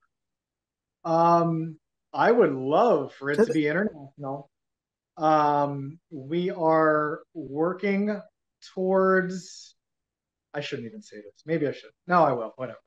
[1.04, 1.76] Um,
[2.12, 4.50] I would love for it to be international.
[5.16, 8.20] Um, we are working
[8.74, 9.74] towards.
[10.52, 11.42] I shouldn't even say this.
[11.44, 11.90] Maybe I should.
[12.06, 12.52] No, I will.
[12.56, 12.78] Whatever.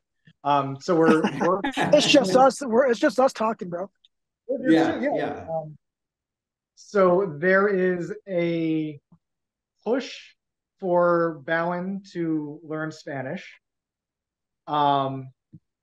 [0.43, 2.61] Um, so we're, we're it's just us.
[2.61, 3.89] We're it's just us talking, bro.
[4.67, 5.45] Yeah, yeah.
[5.49, 5.77] Um,
[6.75, 8.99] so there is a
[9.83, 10.35] push
[10.79, 13.59] for Ballin to learn Spanish.
[14.67, 15.29] Um,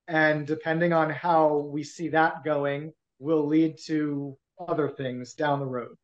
[0.06, 4.36] and depending on how we see that going, will lead to
[4.68, 5.96] other things down the road.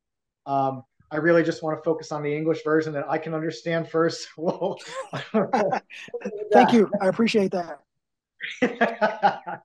[0.47, 3.89] Um, I really just want to focus on the English version that I can understand
[3.89, 4.29] first.
[4.37, 4.79] well,
[6.53, 6.91] thank you.
[7.01, 7.81] I appreciate that.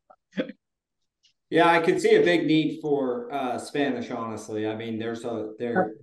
[1.49, 4.11] yeah, I could see a big need for uh, Spanish.
[4.11, 5.93] Honestly, I mean, there's a there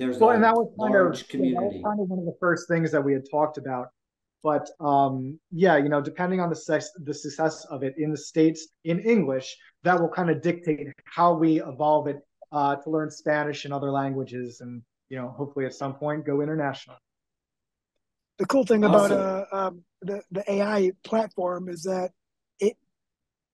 [0.00, 1.54] there's well, a and that was kind large of community.
[1.56, 3.88] that was kind of one of the first things that we had talked about.
[4.42, 8.16] But um, yeah, you know, depending on the sex, the success of it in the
[8.16, 13.10] states in English, that will kind of dictate how we evolve it uh, to learn
[13.10, 16.96] Spanish and other languages, and you know, hopefully at some point go international.
[18.38, 19.12] The cool thing awesome.
[19.12, 22.12] about uh, um, the the AI platform is that
[22.58, 22.78] it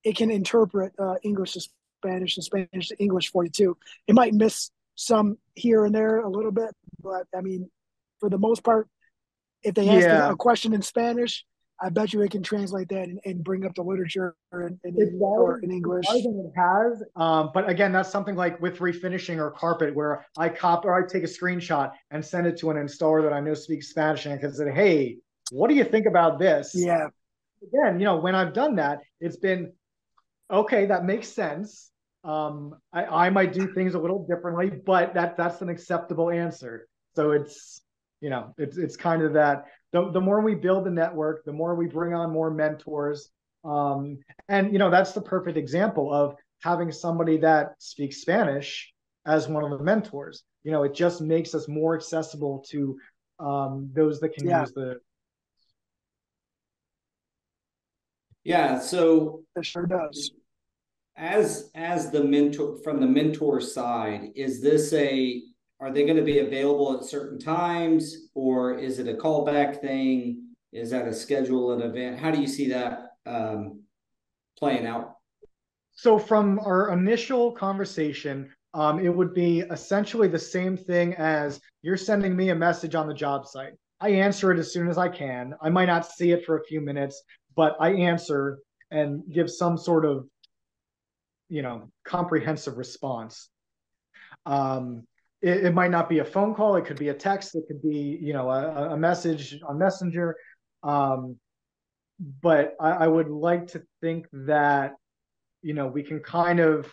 [0.05, 1.61] it can interpret uh, English to
[2.01, 3.77] Spanish and Spanish to English for you too.
[4.07, 7.69] It might miss some here and there a little bit, but I mean,
[8.19, 8.89] for the most part,
[9.63, 10.31] if they ask yeah.
[10.31, 11.45] a question in Spanish,
[11.79, 15.19] I bet you it can translate that and, and bring up the literature in, in,
[15.21, 16.05] or in English.
[16.09, 20.85] It has, um, but again, that's something like with refinishing or carpet, where I cop
[20.85, 23.89] or I take a screenshot and send it to an installer that I know speaks
[23.89, 25.17] Spanish, and I can say, "Hey,
[25.51, 27.09] what do you think about this?" Yeah.
[27.61, 29.71] Again, you know, when I've done that, it's been
[30.49, 30.87] okay.
[30.87, 31.91] That makes sense.
[32.23, 36.87] Um, I, I might do things a little differently, but that that's an acceptable answer.
[37.15, 37.81] So it's
[38.21, 41.53] you know, it's it's kind of that the, the more we build the network, the
[41.53, 43.29] more we bring on more mentors.
[43.63, 48.91] Um, and you know, that's the perfect example of having somebody that speaks Spanish
[49.25, 50.43] as one of the mentors.
[50.63, 52.97] You know, it just makes us more accessible to
[53.39, 54.61] um, those that can yeah.
[54.61, 54.95] use the.
[58.43, 60.31] Yeah, so it sure does.
[61.17, 65.41] As as the mentor from the mentor side, is this a
[65.79, 70.43] are they going to be available at certain times or is it a callback thing?
[70.71, 72.19] Is that a schedule an event?
[72.19, 73.81] How do you see that um,
[74.57, 75.15] playing out?
[75.93, 81.97] So from our initial conversation um, it would be essentially the same thing as you're
[81.97, 83.73] sending me a message on the job site.
[83.99, 85.55] I answer it as soon as i can.
[85.61, 87.23] I might not see it for a few minutes
[87.55, 88.59] but i answer
[88.91, 90.27] and give some sort of
[91.49, 93.49] you know comprehensive response.
[94.45, 95.03] Um,
[95.41, 97.81] it, it, might not be a phone call it could be a text it could
[97.81, 100.35] be you know a, a message on messenger.
[100.83, 101.37] Um,
[102.41, 104.93] but I, I, would like to think that
[105.61, 106.91] you know we can kind of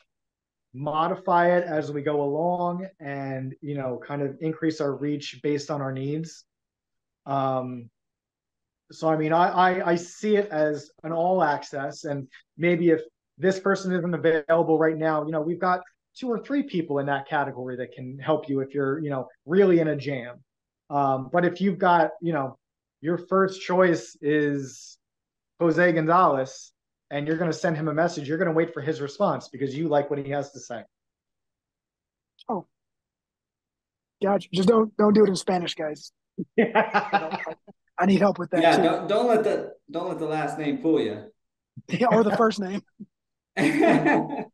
[0.75, 5.71] modify it as we go along and you know kind of increase our reach based
[5.71, 6.45] on our needs.
[7.27, 7.91] Um,
[8.93, 13.03] so i mean I, I i see it as an all access and maybe if
[13.39, 15.81] this person isn't available right now you know we've got
[16.15, 19.29] two or three people in that category that can help you if you're, you know,
[19.47, 20.43] really in a jam.
[20.91, 22.59] Um, but if you've got, you know,
[23.01, 24.97] your first choice is
[25.61, 26.73] Jose Gonzalez
[27.11, 29.49] and you're going to send him a message, you're going to wait for his response
[29.49, 30.83] because you like what he has to say.
[32.49, 32.67] Oh,
[34.23, 34.49] gotcha.
[34.53, 36.13] Just don't don't do it in Spanish, guys.
[36.59, 38.61] I need help with that.
[38.61, 38.83] Yeah, too.
[38.83, 41.25] don't don't let the don't let the last name fool you.
[42.11, 42.83] or the first name.
[43.59, 44.51] oh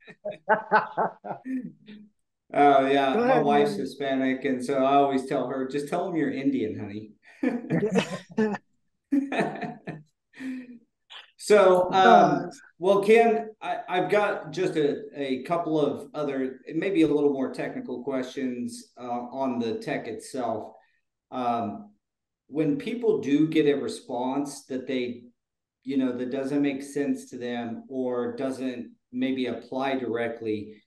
[2.52, 3.76] yeah, ahead, my wife's.
[3.76, 7.12] Hispanic, and so I always tell her, just tell them you're Indian, honey.
[11.38, 17.08] so, um, well, Ken, I, have got just a, a couple of other, maybe a
[17.08, 20.74] little more technical questions uh, on the tech itself.
[21.30, 21.90] Um,
[22.48, 25.22] when people do get a response that they
[25.82, 30.80] you know that doesn't make sense to them or doesn't maybe apply directly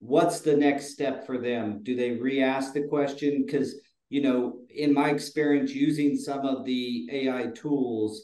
[0.00, 1.80] what's the next step for them?
[1.82, 3.44] Do they re-ask the question?
[3.44, 3.74] Because
[4.08, 8.22] you know in my experience using some of the ai tools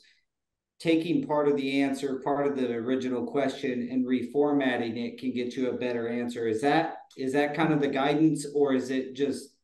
[0.79, 5.57] taking part of the answer part of the original question and reformatting it can get
[5.57, 6.47] you a better answer.
[6.47, 9.57] Is that is that kind of the guidance or is it just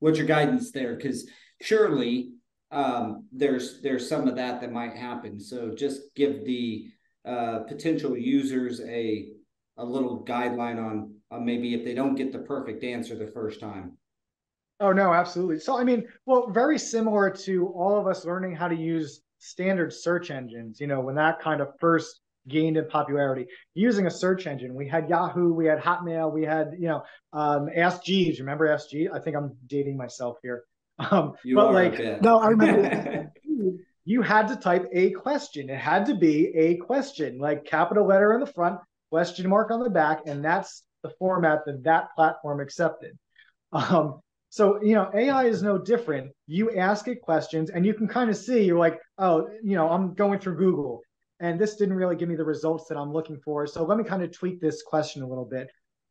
[0.00, 0.96] what's your guidance there?
[0.96, 1.28] Because
[1.60, 2.32] surely
[2.72, 5.38] um, there's there's some of that that might happen.
[5.38, 6.86] So just give the
[7.24, 9.28] uh, potential users a
[9.76, 13.96] a little guideline on maybe if they don't get the perfect answer the first time.
[14.80, 15.60] Oh no, absolutely.
[15.60, 19.92] So I mean, well, very similar to all of us learning how to use standard
[19.92, 20.80] search engines.
[20.80, 24.74] You know, when that kind of first gained in popularity using a search engine.
[24.74, 27.02] We had Yahoo, we had Hotmail, we had you know
[27.32, 28.40] um, Ask Jeeves.
[28.40, 29.12] Remember Ask Jeeves?
[29.14, 30.64] I think I'm dating myself here.
[30.98, 33.32] Um, you but like, no, I remember.
[34.04, 35.70] you had to type a question.
[35.70, 38.80] It had to be a question, like capital letter in the front,
[39.10, 43.18] question mark on the back, and that's the format that that platform accepted.
[43.72, 44.20] Um,
[44.50, 46.32] so you know, AI is no different.
[46.46, 48.64] You ask it questions, and you can kind of see.
[48.64, 51.00] You're like, oh, you know, I'm going through Google,
[51.40, 53.66] and this didn't really give me the results that I'm looking for.
[53.66, 55.68] So let me kind of tweak this question a little bit.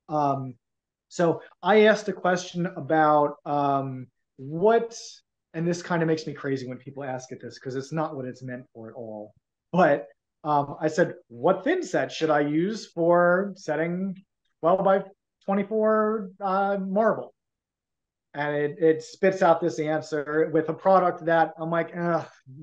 [0.10, 0.56] Um,
[1.10, 4.08] so I asked a question about um,
[4.42, 4.98] what
[5.54, 8.16] and this kind of makes me crazy when people ask it this because it's not
[8.16, 9.34] what it's meant for at all.
[9.72, 10.08] But
[10.44, 14.16] um, I said, what thin set should I use for setting
[14.62, 15.04] 12 by
[15.46, 17.34] 24 uh, marble?
[18.34, 21.94] And it, it spits out this answer with a product that I'm like,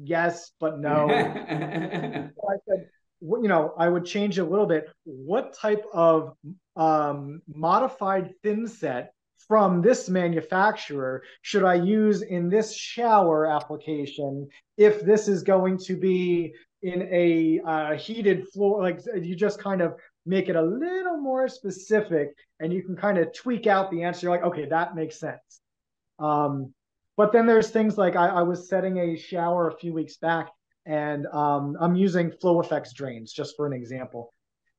[0.02, 1.06] yes, but no.
[1.08, 2.88] so I said,
[3.20, 4.88] you know, I would change a little bit.
[5.04, 6.34] What type of
[6.74, 9.12] um, modified thin set
[9.48, 14.46] from this manufacturer should I use in this shower application
[14.76, 18.82] if this is going to be in a uh, heated floor?
[18.82, 19.94] Like you just kind of
[20.26, 22.28] make it a little more specific
[22.60, 24.26] and you can kind of tweak out the answer.
[24.26, 25.60] You're like, okay, that makes sense.
[26.18, 26.74] Um,
[27.16, 30.50] but then there's things like I, I, was setting a shower a few weeks back
[30.84, 34.32] and um, I'm using flow effects drains just for an example.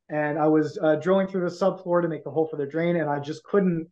[0.10, 2.96] And I was uh, drilling through the subfloor to make the hole for the drain,
[2.96, 3.88] and I just couldn't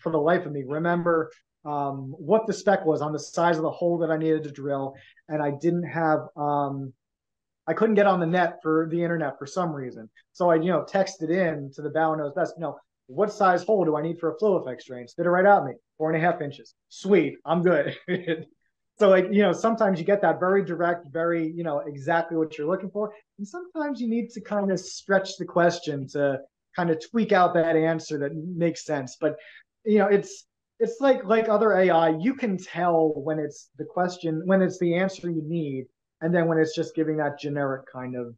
[0.00, 1.30] for the life of me remember
[1.64, 4.50] um, what the spec was on the size of the hole that I needed to
[4.50, 4.94] drill,
[5.28, 6.92] and I didn't have um,
[7.66, 10.08] I couldn't get on the net for the internet for some reason.
[10.32, 12.54] So I, you know, texted in to the Ballin knows best.
[12.56, 15.06] You know, what size hole do I need for a flow effect drain?
[15.06, 16.74] Spit it right out at me, four and a half inches.
[16.88, 17.94] Sweet, I'm good.
[18.98, 22.56] so like, you know, sometimes you get that very direct, very, you know, exactly what
[22.56, 23.12] you're looking for.
[23.38, 26.40] And sometimes you need to kind of stretch the question to
[26.78, 29.16] kind of tweak out that answer that makes sense.
[29.20, 29.36] But
[29.84, 30.46] you know, it's
[30.78, 34.94] it's like like other AI, you can tell when it's the question, when it's the
[34.94, 35.86] answer you need,
[36.20, 38.34] and then when it's just giving that generic kind of,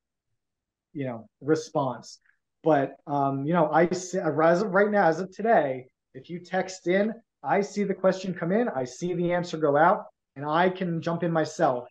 [0.95, 2.19] you know, response.
[2.63, 6.39] But um, you know, I see as of right now, as of today, if you
[6.41, 7.13] text in,
[7.43, 11.03] I see the question come in, I see the answer go out, and I can
[11.03, 11.89] jump in myself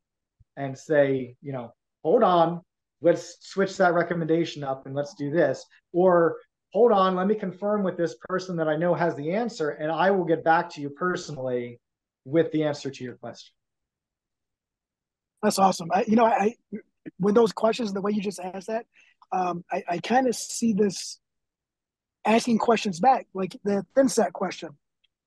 [0.58, 1.74] and say, you know,
[2.04, 2.62] hold on,
[3.02, 5.66] let's switch that recommendation up and let's do this.
[5.94, 6.38] Or
[6.74, 9.92] hold on, let me confirm with this person that I know has the answer, and
[9.92, 11.80] I will get back to you personally
[12.26, 13.54] with the answer to your question.
[15.42, 15.90] That's awesome.
[15.94, 16.56] I, you know, I
[17.20, 18.86] with those questions, the way you just asked that,
[19.32, 21.20] um, I, I kind of see this
[22.26, 24.70] asking questions back, like the thin set question.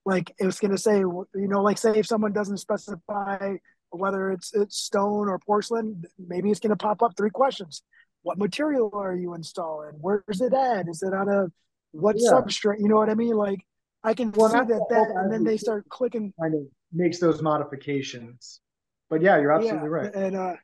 [0.05, 3.57] Like it was going to say, you know, like say if someone doesn't specify
[3.93, 7.83] whether it's it's stone or porcelain, maybe it's going to pop up three questions.
[8.23, 9.93] What material are you installing?
[10.01, 10.89] Where's it at?
[10.89, 11.47] Is it on a
[11.93, 12.31] what yeah.
[12.31, 12.81] substrate?
[12.81, 13.35] You know what I mean?
[13.35, 13.61] Like
[14.05, 16.33] I can well, see that that, and then they start clicking.
[16.41, 16.63] Kind of
[16.93, 18.61] makes those modifications.
[19.11, 20.15] But yeah, you're absolutely yeah, right.
[20.15, 20.55] And uh,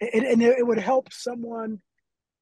[0.00, 1.80] and, and it would help someone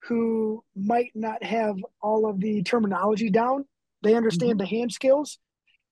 [0.05, 3.65] who might not have all of the terminology down.
[4.03, 4.59] They understand mm-hmm.
[4.59, 5.39] the hand skills,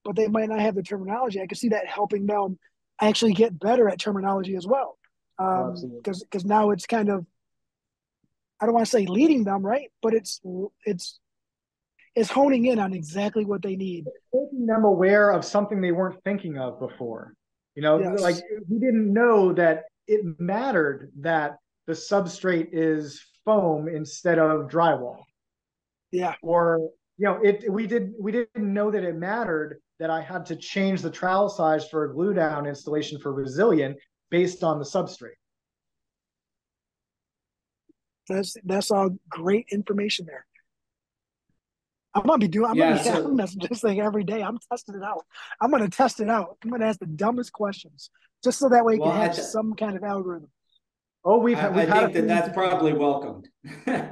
[0.03, 1.39] but they might not have the terminology.
[1.41, 2.59] I can see that helping them
[3.01, 4.97] actually get better at terminology as well.
[5.37, 7.25] Because um, because now it's kind of
[8.59, 10.39] I don't want to say leading them right, but it's
[10.85, 11.19] it's
[12.15, 16.23] it's honing in on exactly what they need, making them aware of something they weren't
[16.23, 17.33] thinking of before.
[17.75, 18.21] You know, yes.
[18.21, 18.35] like
[18.69, 25.23] we didn't know that it mattered that the substrate is foam instead of drywall.
[26.11, 26.35] Yeah.
[26.43, 26.89] Or
[27.21, 30.55] you know, it we did we didn't know that it mattered that I had to
[30.55, 33.97] change the trowel size for a glue down installation for resilient
[34.31, 35.37] based on the substrate.
[38.27, 40.47] That's that's all great information there.
[42.15, 42.71] I'm gonna be doing.
[42.71, 44.41] I'm yeah, gonna be so, testing this thing every day.
[44.41, 45.23] I'm testing it out.
[45.61, 46.57] I'm gonna test it out.
[46.63, 48.09] I'm gonna ask the dumbest questions,
[48.43, 50.49] just so that way you well, can have th- some kind of algorithm.
[51.23, 51.55] Oh, we've.
[51.55, 53.47] I, we've I think that that's probably welcomed.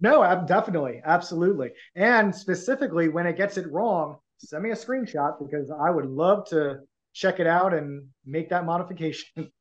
[0.00, 5.70] no, definitely, absolutely, and specifically when it gets it wrong, send me a screenshot because
[5.70, 6.80] I would love to
[7.12, 9.50] check it out and make that modification.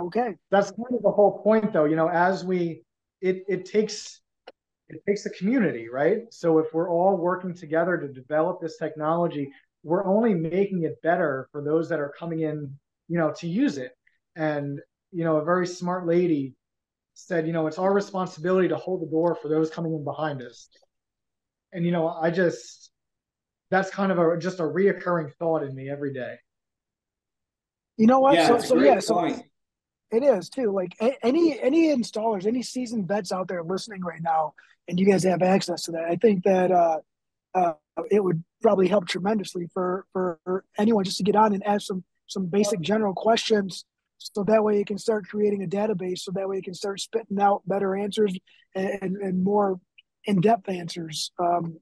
[0.00, 0.34] Okay.
[0.50, 2.82] That's kind of the whole point though, you know, as we
[3.20, 4.20] it it takes
[4.88, 6.22] it takes a community, right?
[6.30, 9.50] So if we're all working together to develop this technology,
[9.82, 12.74] we're only making it better for those that are coming in,
[13.08, 13.92] you know, to use it.
[14.34, 16.54] And you know, a very smart lady
[17.14, 20.42] said, you know, it's our responsibility to hold the door for those coming in behind
[20.42, 20.68] us.
[21.72, 22.90] And you know, I just
[23.70, 26.36] that's kind of a just a reoccurring thought in me every day.
[27.96, 28.34] You know what?
[28.34, 29.24] Yeah, so, so yeah, so
[30.10, 30.70] it is too.
[30.70, 34.54] Like any any installers, any seasoned vets out there listening right now,
[34.88, 36.04] and you guys have access to that.
[36.04, 36.98] I think that uh,
[37.54, 37.72] uh,
[38.10, 42.04] it would probably help tremendously for for anyone just to get on and ask some
[42.26, 43.84] some basic general questions,
[44.34, 47.00] so that way you can start creating a database so that way you can start
[47.00, 48.34] spitting out better answers
[48.74, 49.80] and, and, more
[50.24, 51.32] in-depth answers.
[51.38, 51.78] Um,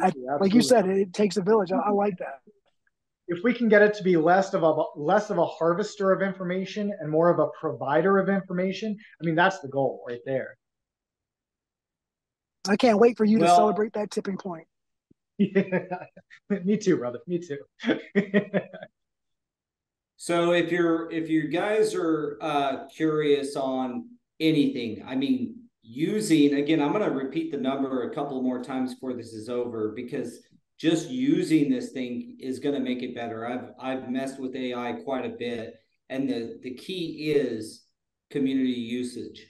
[0.00, 1.72] I, like you said it takes a village.
[1.72, 2.40] I, I, like that.
[3.28, 6.22] If we can get it to be less of a less of a harvester of
[6.22, 10.56] information and more of a provider of information i mean that's the goal right there.
[12.68, 14.66] I can't wait for you well, to celebrate that tipping point.
[15.38, 15.62] Yeah.
[16.64, 17.20] me too brother.
[17.26, 17.58] Me too
[20.20, 26.82] So if you're if you guys are uh, curious on anything, I mean, using again,
[26.82, 30.40] I'm going to repeat the number a couple more times before this is over because
[30.78, 33.46] just using this thing is going to make it better.
[33.46, 35.76] I've I've messed with AI quite a bit,
[36.10, 37.86] and the the key is
[38.28, 39.46] community usage.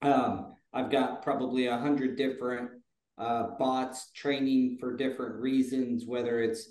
[0.00, 2.70] Um, I've got probably a hundred different
[3.18, 6.66] uh, bots training for different reasons, whether it's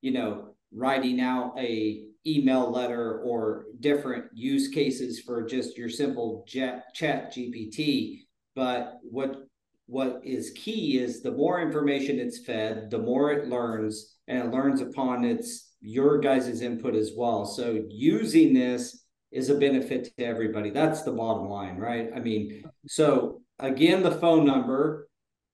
[0.00, 6.44] you know writing out a email letter or different use cases for just your simple
[6.46, 8.20] chat, chat GPT.
[8.54, 9.46] But what
[9.86, 14.50] what is key is the more information it's fed, the more it learns, and it
[14.50, 17.44] learns upon its your guys' input as well.
[17.44, 20.70] So using this is a benefit to everybody.
[20.70, 22.10] That's the bottom line, right?
[22.14, 25.08] I mean, so again, the phone number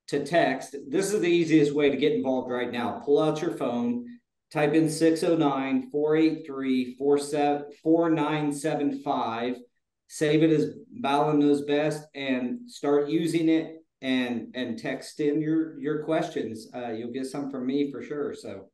[0.09, 0.75] to text.
[0.89, 3.03] This is the easiest way to get involved right now.
[3.05, 4.07] Pull out your phone
[4.53, 9.57] type in 609 483 4975
[10.09, 10.71] save it as
[11.01, 16.69] Ballin knows best and start using it and and text in your your questions.
[16.75, 18.71] Uh, you'll get some from me for sure so.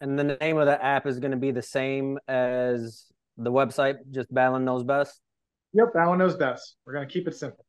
[0.00, 3.06] And the name of the app is going to be the same as
[3.36, 5.20] the website just Ballin knows best?
[5.72, 6.76] Yep Ballin knows best.
[6.84, 7.64] We're going to keep it simple.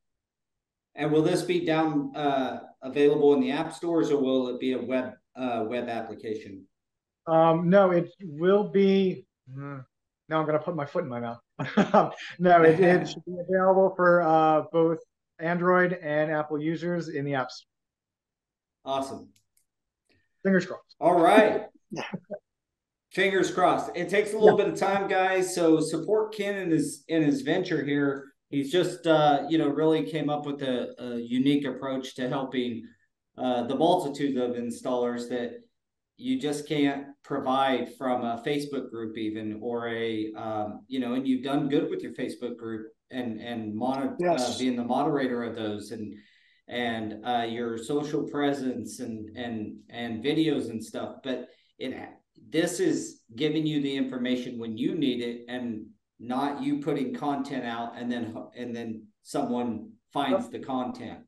[0.95, 4.73] And will this be down uh, available in the app stores or will it be
[4.73, 6.65] a web uh, web application?
[7.27, 9.25] Um, no, it will be.
[9.53, 9.79] Hmm,
[10.29, 11.39] now I'm going to put my foot in my mouth.
[12.39, 14.99] no, it, it, should be available for uh, both
[15.39, 17.63] Android and Apple users in the apps.
[18.85, 19.29] Awesome.
[20.43, 20.95] Fingers crossed.
[20.99, 21.63] All right.
[23.13, 23.91] Fingers crossed.
[23.95, 24.65] It takes a little yeah.
[24.65, 25.53] bit of time, guys.
[25.53, 28.25] So support Ken in his in his venture here.
[28.49, 32.83] He's just uh, you know really came up with a, a unique approach to helping
[33.37, 35.63] uh, the multitude of installers that
[36.17, 41.27] you just can't provide from a Facebook group even or a um, you know and
[41.27, 44.55] you've done good with your Facebook group and and mono, uh, yes.
[44.55, 46.13] uh, being the moderator of those and
[46.67, 51.93] and uh, your social presence and and and videos and stuff but it
[52.49, 55.85] this is giving you the information when you need it and
[56.19, 61.19] not you putting content out and then and then someone finds the content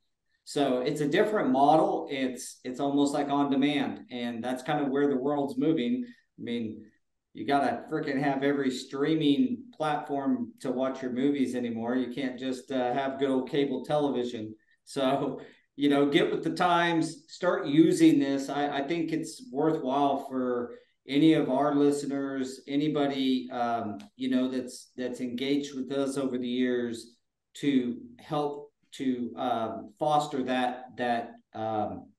[0.46, 2.08] so it's a different model.
[2.10, 6.06] It's it's almost like on demand, and that's kind of where the world's moving.
[6.06, 6.86] I mean,
[7.34, 11.96] you gotta freaking have every streaming platform to watch your movies anymore.
[11.96, 14.56] You can't just uh, have good old cable television.
[14.84, 15.42] So
[15.76, 17.26] you know, get with the times.
[17.28, 18.48] Start using this.
[18.48, 20.76] I, I think it's worthwhile for
[21.08, 26.48] any of our listeners, anybody um, you know that's that's engaged with us over the
[26.48, 27.16] years
[27.56, 28.65] to help
[28.98, 32.10] to um, foster that that um,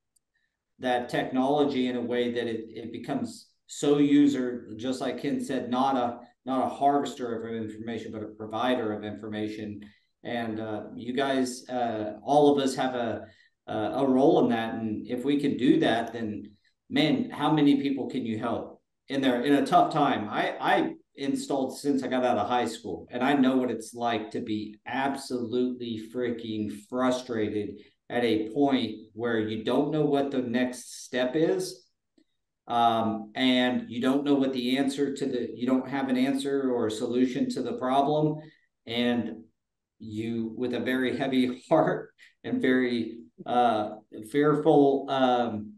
[0.79, 5.70] that technology in a way that it, it becomes so user just like ken said
[5.70, 9.81] not a not a harvester of information but a provider of information.
[10.22, 13.27] And uh, you guys uh, all of us have a
[13.68, 14.74] a role in that.
[14.74, 16.53] And if we can do that then
[16.89, 20.29] man how many people can you help in there in a tough time?
[20.29, 23.07] I i installed since I got out of high school.
[23.11, 29.39] And I know what it's like to be absolutely freaking frustrated at a point where
[29.39, 31.85] you don't know what the next step is.
[32.69, 36.73] Um, and you don't know what the answer to the, you don't have an answer
[36.73, 38.39] or a solution to the problem.
[38.87, 39.45] And
[39.99, 42.11] you, with a very heavy heart
[42.45, 43.97] and very uh,
[44.31, 45.75] fearful um,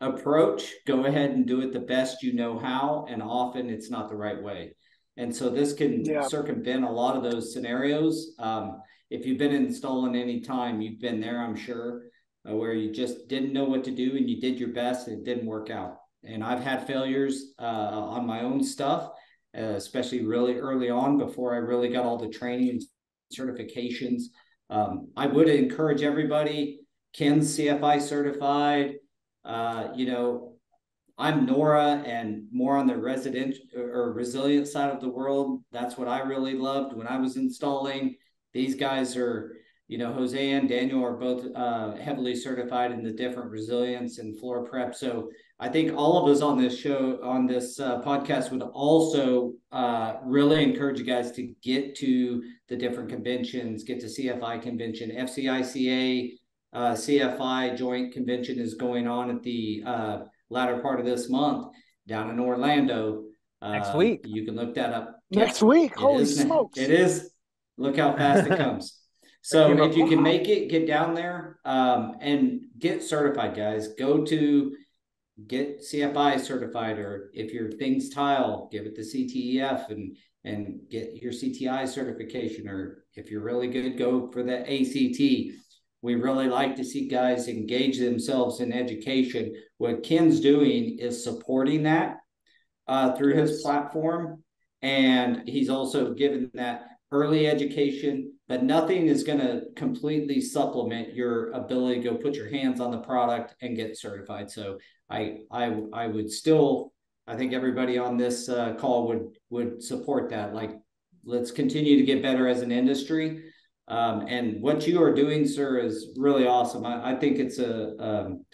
[0.00, 3.06] approach, go ahead and do it the best you know how.
[3.08, 4.74] And often it's not the right way.
[5.18, 6.22] And so this can yeah.
[6.22, 8.34] circumvent a lot of those scenarios.
[8.38, 12.04] Um, if you've been installing any time, you've been there, I'm sure,
[12.48, 15.18] uh, where you just didn't know what to do and you did your best and
[15.18, 15.96] it didn't work out.
[16.22, 19.10] And I've had failures uh, on my own stuff,
[19.56, 22.82] uh, especially really early on before I really got all the training and
[23.36, 24.22] certifications.
[24.70, 26.80] Um, I would encourage everybody,
[27.12, 28.94] Ken's CFI certified,
[29.44, 30.57] uh, you know,
[31.18, 35.62] I'm NORA and more on the resident or resilient side of the world.
[35.72, 38.14] That's what I really loved when I was installing.
[38.52, 39.56] These guys are,
[39.88, 44.38] you know, Jose and Daniel are both uh, heavily certified in the different resilience and
[44.38, 44.94] floor prep.
[44.94, 49.54] So I think all of us on this show, on this uh, podcast, would also
[49.72, 55.10] uh, really encourage you guys to get to the different conventions, get to CFI convention,
[55.10, 56.30] FCICA,
[56.72, 60.18] uh, CFI joint convention is going on at the uh,
[60.50, 61.74] latter part of this month
[62.06, 63.24] down in Orlando.
[63.60, 64.20] Next week.
[64.24, 65.18] You can look that up.
[65.30, 65.92] Next week.
[65.92, 66.78] It Holy is- smokes.
[66.78, 67.30] It is.
[67.76, 68.94] Look how fast it comes.
[69.40, 73.94] So if you can make it, get down there um, and get certified, guys.
[73.94, 74.76] Go to
[75.46, 81.14] get CFI certified, or if your thing's tile, give it to CTEF and and get
[81.22, 82.68] your CTI certification.
[82.68, 85.54] Or if you're really good, go for the ACT.
[86.02, 89.54] We really like to see guys engage themselves in education.
[89.78, 92.18] What Ken's doing is supporting that
[92.86, 94.42] uh, through his platform,
[94.80, 98.32] and he's also given that early education.
[98.46, 102.90] But nothing is going to completely supplement your ability to go put your hands on
[102.90, 104.50] the product and get certified.
[104.50, 104.78] So
[105.10, 106.92] I I I would still
[107.28, 110.54] I think everybody on this uh, call would would support that.
[110.54, 110.70] Like,
[111.24, 113.47] let's continue to get better as an industry.
[113.88, 116.84] Um, and what you are doing, sir, is really awesome.
[116.84, 118.44] I, I think it's a um,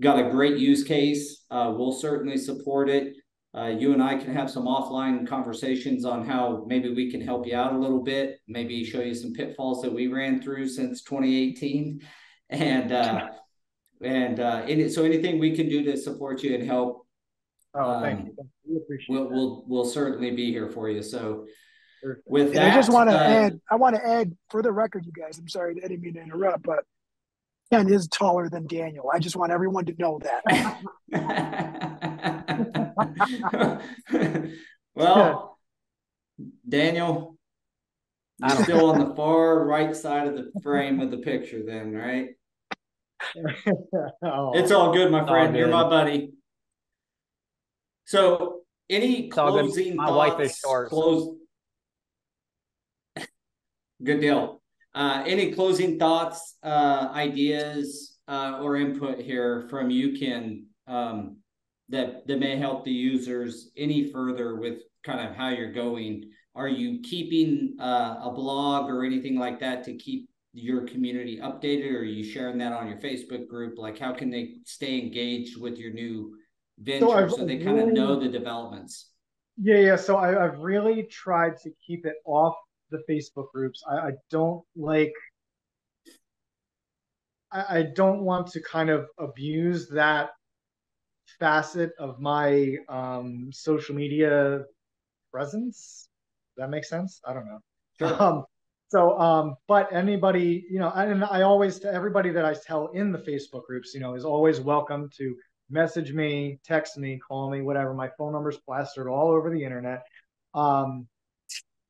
[0.00, 1.44] got a great use case.
[1.50, 3.14] Uh, we'll certainly support it.
[3.56, 7.46] Uh, you and I can have some offline conversations on how maybe we can help
[7.46, 8.38] you out a little bit.
[8.48, 12.00] Maybe show you some pitfalls that we ran through since 2018,
[12.50, 13.28] and uh,
[14.02, 17.00] and uh, any, so anything we can do to support you and help
[17.76, 18.48] Oh, thank Um, you.
[18.64, 19.34] We appreciate we'll that.
[19.34, 21.02] we'll we'll certainly be here for you.
[21.02, 21.46] So.
[22.26, 24.72] With And that, I just want to uh, add, I want to add for the
[24.72, 26.84] record, you guys, I'm sorry, I didn't mean to interrupt, but
[27.72, 29.10] Ken is taller than Daniel.
[29.12, 30.80] I just want everyone to know that.
[34.94, 35.58] well,
[36.68, 37.36] Daniel,
[38.42, 41.92] I you're still on the far right side of the frame of the picture, then,
[41.92, 42.30] right?
[44.22, 45.56] Oh, It's all good, my all friend.
[45.56, 46.32] You're my buddy.
[48.06, 49.60] So, any all good.
[49.62, 50.32] closing My thoughts?
[50.32, 51.36] wife is short, so- Close.
[54.02, 54.60] Good deal.
[54.94, 61.36] Uh, any closing thoughts, uh, ideas, uh, or input here from you, Ken, um,
[61.88, 66.30] that that may help the users any further with kind of how you're going?
[66.54, 71.92] Are you keeping uh, a blog or anything like that to keep your community updated,
[71.92, 73.76] or are you sharing that on your Facebook group?
[73.76, 76.36] Like, how can they stay engaged with your new
[76.78, 79.10] venture I've so they kind of know the developments?
[79.60, 79.96] Yeah, yeah.
[79.96, 82.54] So I, I've really tried to keep it off
[82.94, 83.82] the Facebook groups.
[83.88, 85.12] I, I don't like.
[87.52, 90.30] I, I don't want to kind of abuse that
[91.38, 94.64] facet of my um, social media
[95.32, 96.08] presence.
[96.56, 97.20] Does that make sense?
[97.26, 97.60] I don't know.
[97.98, 98.16] Sure.
[98.20, 98.44] Um,
[98.88, 103.10] so, um, but anybody, you know, and I always to everybody that I tell in
[103.10, 105.34] the Facebook groups, you know, is always welcome to
[105.68, 107.92] message me, text me, call me, whatever.
[107.92, 110.04] My phone number's plastered all over the internet.
[110.54, 111.08] Um,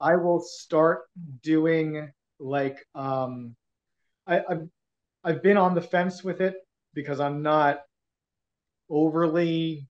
[0.04, 1.04] I will start
[1.42, 3.56] doing like um,
[4.26, 4.68] I, I've
[5.24, 6.56] I've been on the fence with it
[6.92, 7.80] because I'm not
[8.90, 9.88] overly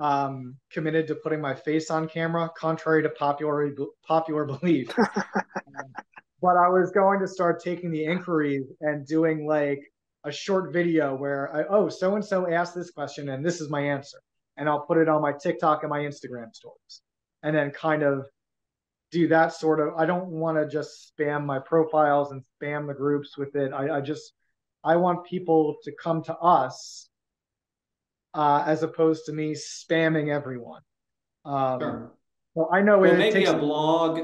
[0.00, 3.70] um, committed to putting my face on camera, contrary to popular
[4.06, 4.92] popular belief.
[4.98, 5.06] Um,
[6.42, 9.80] but I was going to start taking the inquiries and doing like
[10.24, 13.70] a short video where I, oh, so and so asked this question and this is
[13.70, 14.18] my answer,
[14.56, 17.02] and I'll put it on my TikTok and my Instagram stories,
[17.46, 18.26] and then kind of
[19.12, 19.94] do that sort of.
[19.96, 23.72] I don't want to just spam my profiles and spam the groups with it.
[23.72, 24.32] I, I just
[24.82, 27.08] I want people to come to us
[28.34, 30.82] uh, as opposed to me spamming everyone.
[31.44, 32.12] Um, Sure.
[32.54, 34.20] So I know Well, it maybe a blog,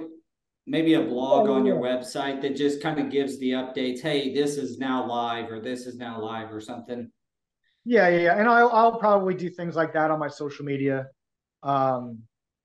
[0.67, 1.97] maybe a blog Oh, on your yeah.
[1.97, 4.01] website that just kind of gives the updates.
[4.01, 7.11] Hey, this is now live, or this is now live, or something.
[7.85, 8.39] Yeah, yeah, yeah.
[8.39, 11.09] and I'll I'll probably do things like that on my social media.
[11.63, 12.23] Um,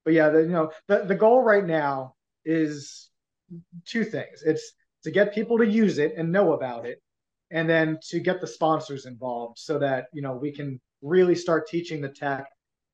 [0.08, 2.14] but yeah, the, you know, the the goal right now
[2.46, 3.10] is
[3.84, 4.42] two things.
[4.42, 4.72] It's
[5.04, 7.02] to get people to use it and know about it,
[7.50, 11.68] and then to get the sponsors involved so that you know we can really start
[11.68, 12.46] teaching the tech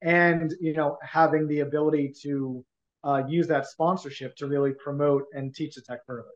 [0.03, 2.65] and you know having the ability to
[3.05, 6.35] uh, use that sponsorship to really promote and teach the tech further.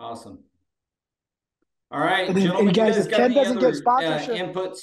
[0.00, 0.38] Awesome.
[1.90, 4.44] All right, And then- and you guys, guys if Ken doesn't other get sponsorship- uh,
[4.46, 4.80] inputs?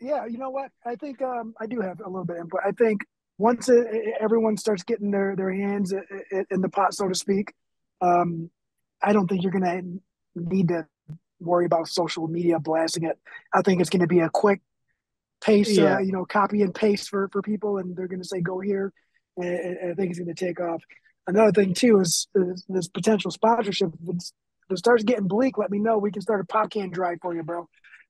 [0.00, 0.70] Yeah, you know what?
[0.84, 2.60] I think um, I do have a little bit of input.
[2.66, 3.00] I think
[3.38, 3.82] once uh,
[4.20, 5.92] everyone starts getting their their hands
[6.50, 7.52] in the pot, so to speak,
[8.00, 8.50] um,
[9.02, 10.00] I don't think you're going to
[10.36, 10.86] need to
[11.40, 13.18] worry about social media blasting it.
[13.52, 14.60] I think it's going to be a quick
[15.42, 15.96] paste, Yeah.
[15.96, 18.60] uh, you know, copy and paste for for people, and they're going to say go
[18.60, 18.92] here,
[19.36, 20.82] and, and I think it's going to take off.
[21.26, 23.90] Another thing too is, is this potential sponsorship.
[24.06, 24.16] If
[24.70, 25.98] it starts getting bleak, let me know.
[25.98, 27.68] We can start a pop can drive for you, bro.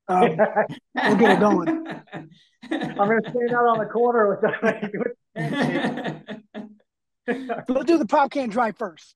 [0.08, 0.36] Um,
[0.94, 1.68] we'll get it going.
[2.70, 5.40] I'm gonna stand out on the corner with the, with the
[7.26, 7.66] handshake.
[7.68, 9.14] Let's do the pop can dry first.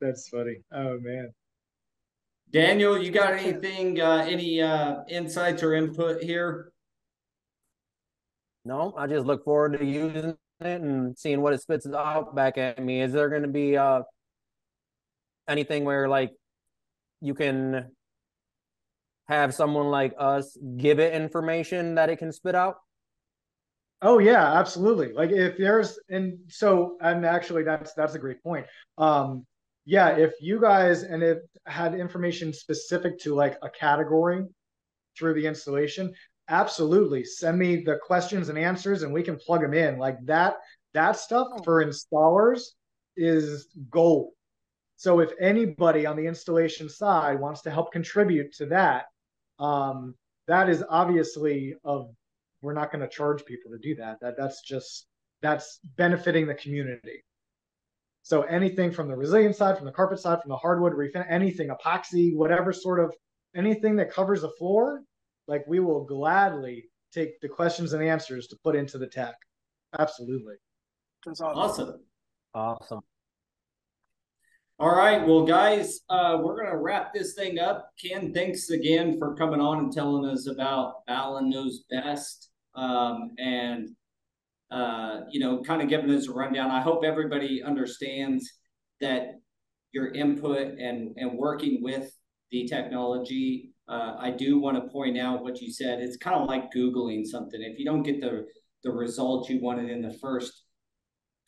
[0.00, 0.56] That's funny.
[0.72, 1.32] Oh man.
[2.52, 6.70] Daniel, you got anything, uh, any uh, insights or input here?
[8.64, 12.56] No, I just look forward to using it and seeing what it spits out back
[12.56, 13.00] at me.
[13.02, 14.02] Is there going to be uh
[15.48, 16.32] anything where like
[17.20, 17.90] you can
[19.28, 22.76] have someone like us give it information that it can spit out?
[24.02, 25.12] Oh yeah, absolutely.
[25.12, 28.66] Like if there's and so and actually that's that's a great point.
[28.98, 29.46] Um
[29.84, 34.44] yeah, if you guys and it had information specific to like a category
[35.16, 36.12] through the installation,
[36.48, 39.98] absolutely send me the questions and answers and we can plug them in.
[39.98, 40.56] Like that
[40.92, 42.60] that stuff for installers
[43.16, 44.32] is gold.
[44.96, 49.06] So if anybody on the installation side wants to help contribute to that,
[49.58, 50.14] um,
[50.48, 52.10] that is obviously of
[52.62, 54.18] we're not going to charge people to do that.
[54.20, 55.06] That that's just
[55.42, 57.22] that's benefiting the community.
[58.22, 61.68] So anything from the resilient side, from the carpet side, from the hardwood, refin, anything,
[61.68, 63.14] epoxy, whatever sort of
[63.54, 65.02] anything that covers the floor,
[65.46, 69.34] like we will gladly take the questions and answers to put into the tech.
[69.98, 70.54] Absolutely.
[71.24, 71.60] That's awesome.
[71.60, 72.00] Awesome.
[72.54, 73.00] Awesome.
[74.78, 77.92] All right, well, guys, uh, we're gonna wrap this thing up.
[77.98, 83.88] Ken, thanks again for coming on and telling us about Ballin Knows Best, um, and
[84.70, 86.70] uh, you know, kind of giving us a rundown.
[86.70, 88.52] I hope everybody understands
[89.00, 89.40] that
[89.92, 92.14] your input and and working with
[92.50, 93.72] the technology.
[93.88, 96.00] Uh, I do want to point out what you said.
[96.00, 97.62] It's kind of like googling something.
[97.62, 98.46] If you don't get the
[98.84, 100.64] the result you wanted in the first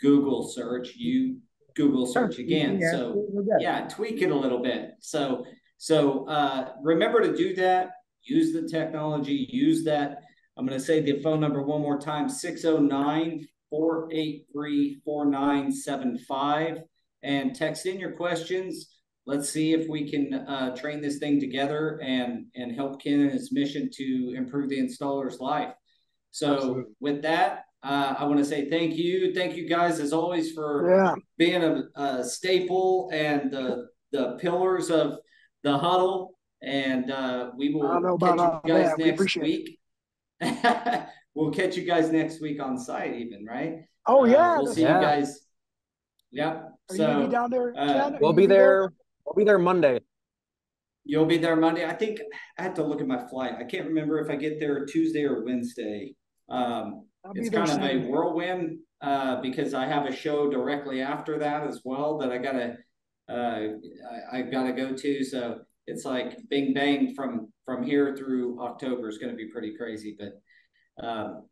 [0.00, 1.40] Google search, you
[1.78, 2.78] Google search again.
[2.80, 3.24] Yeah, so
[3.60, 4.90] yeah, tweak it a little bit.
[5.00, 5.46] So
[5.78, 7.90] so uh, remember to do that.
[8.22, 9.48] Use the technology.
[9.50, 10.18] Use that.
[10.56, 16.78] I'm going to say the phone number one more time 609 483 4975
[17.22, 18.96] and text in your questions.
[19.24, 23.30] Let's see if we can uh, train this thing together and, and help Ken in
[23.30, 25.74] his mission to improve the installer's life.
[26.32, 26.84] So, Absolutely.
[26.98, 29.32] with that, uh, I want to say thank you.
[29.34, 31.14] Thank you guys, as always, for Yeah.
[31.36, 35.18] being a, a staple and the, the pillars of
[35.62, 36.34] the huddle.
[36.62, 38.98] And uh, we will I about catch you guys that.
[38.98, 39.78] We next appreciate it.
[40.40, 41.04] week.
[41.34, 43.76] we'll catch you guys next week on site, even right?
[44.06, 44.58] Oh Uh, yeah.
[44.58, 45.00] we'll see Yeah.
[45.00, 45.40] you guys.
[46.32, 46.54] Yep.
[46.90, 48.92] Are you gonna be down there, uh, Are We'll you be gonna there.
[49.24, 50.00] We'll be there Monday.
[51.04, 51.86] you'll be there Monday.
[51.86, 52.20] I think
[52.58, 53.54] I have to look at my flight.
[53.58, 56.14] I can't remember if I get there Tuesday or Wednesday.
[56.48, 61.02] Um, I'll be it's kind of a whirlwind uh, because I have a show directly
[61.02, 62.76] after that as well that I gotta
[63.28, 63.60] uh,
[64.32, 65.24] I, I gotta go to.
[65.24, 69.76] So it's like bing bang from from here through October is going to be pretty
[69.76, 70.16] crazy.
[70.18, 71.46] But um,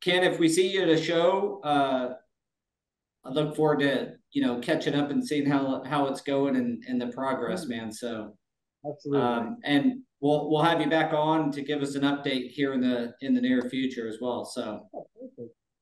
[0.00, 2.14] Ken, if we see you at a show, uh,
[3.24, 6.82] I look forward to you know catching up and seeing how how it's going and
[6.88, 7.92] and the progress, man.
[7.92, 8.34] So.
[8.88, 9.26] Absolutely.
[9.26, 12.80] Um, and we'll we'll have you back on to give us an update here in
[12.80, 14.44] the in the near future as well.
[14.44, 14.88] So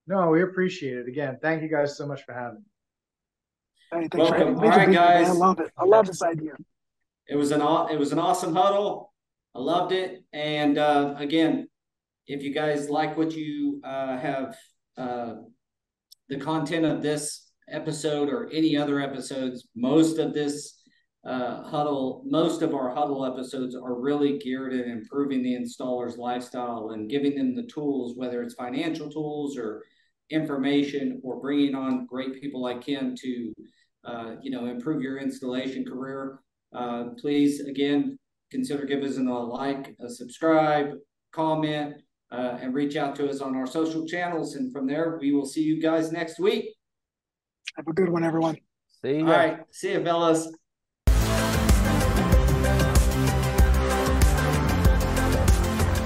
[0.07, 1.09] no, we appreciate it.
[1.09, 2.65] Again, thank you guys so much for having me.
[3.93, 4.39] Hey, thanks for Welcome.
[4.39, 4.69] having me.
[4.69, 5.23] All right, Thank you, man.
[5.23, 5.29] guys.
[5.29, 5.71] I love it.
[5.79, 6.53] I love this idea.
[7.29, 9.13] it was an aw- it was an awesome huddle.
[9.55, 10.23] I loved it.
[10.33, 11.69] And uh, again,
[12.27, 14.57] if you guys like what you uh, have
[14.99, 15.35] uh,
[16.29, 20.83] the content of this episode or any other episodes, most of this
[21.27, 26.91] uh, huddle, most of our huddle episodes are really geared at improving the installer's lifestyle
[26.91, 29.83] and giving them the tools, whether it's financial tools or
[30.31, 33.55] information or bringing on great people like Ken to,
[34.05, 36.39] uh, you know, improve your installation career.
[36.73, 38.17] Uh, please, again,
[38.53, 40.93] consider giving us a like, a subscribe,
[41.33, 41.95] comment,
[42.31, 44.55] uh, and reach out to us on our social channels.
[44.55, 46.67] And from there, we will see you guys next week.
[47.77, 48.57] Have a good one, everyone.
[49.03, 49.27] See ya.
[49.27, 49.59] All right.
[49.71, 50.49] See you, fellas.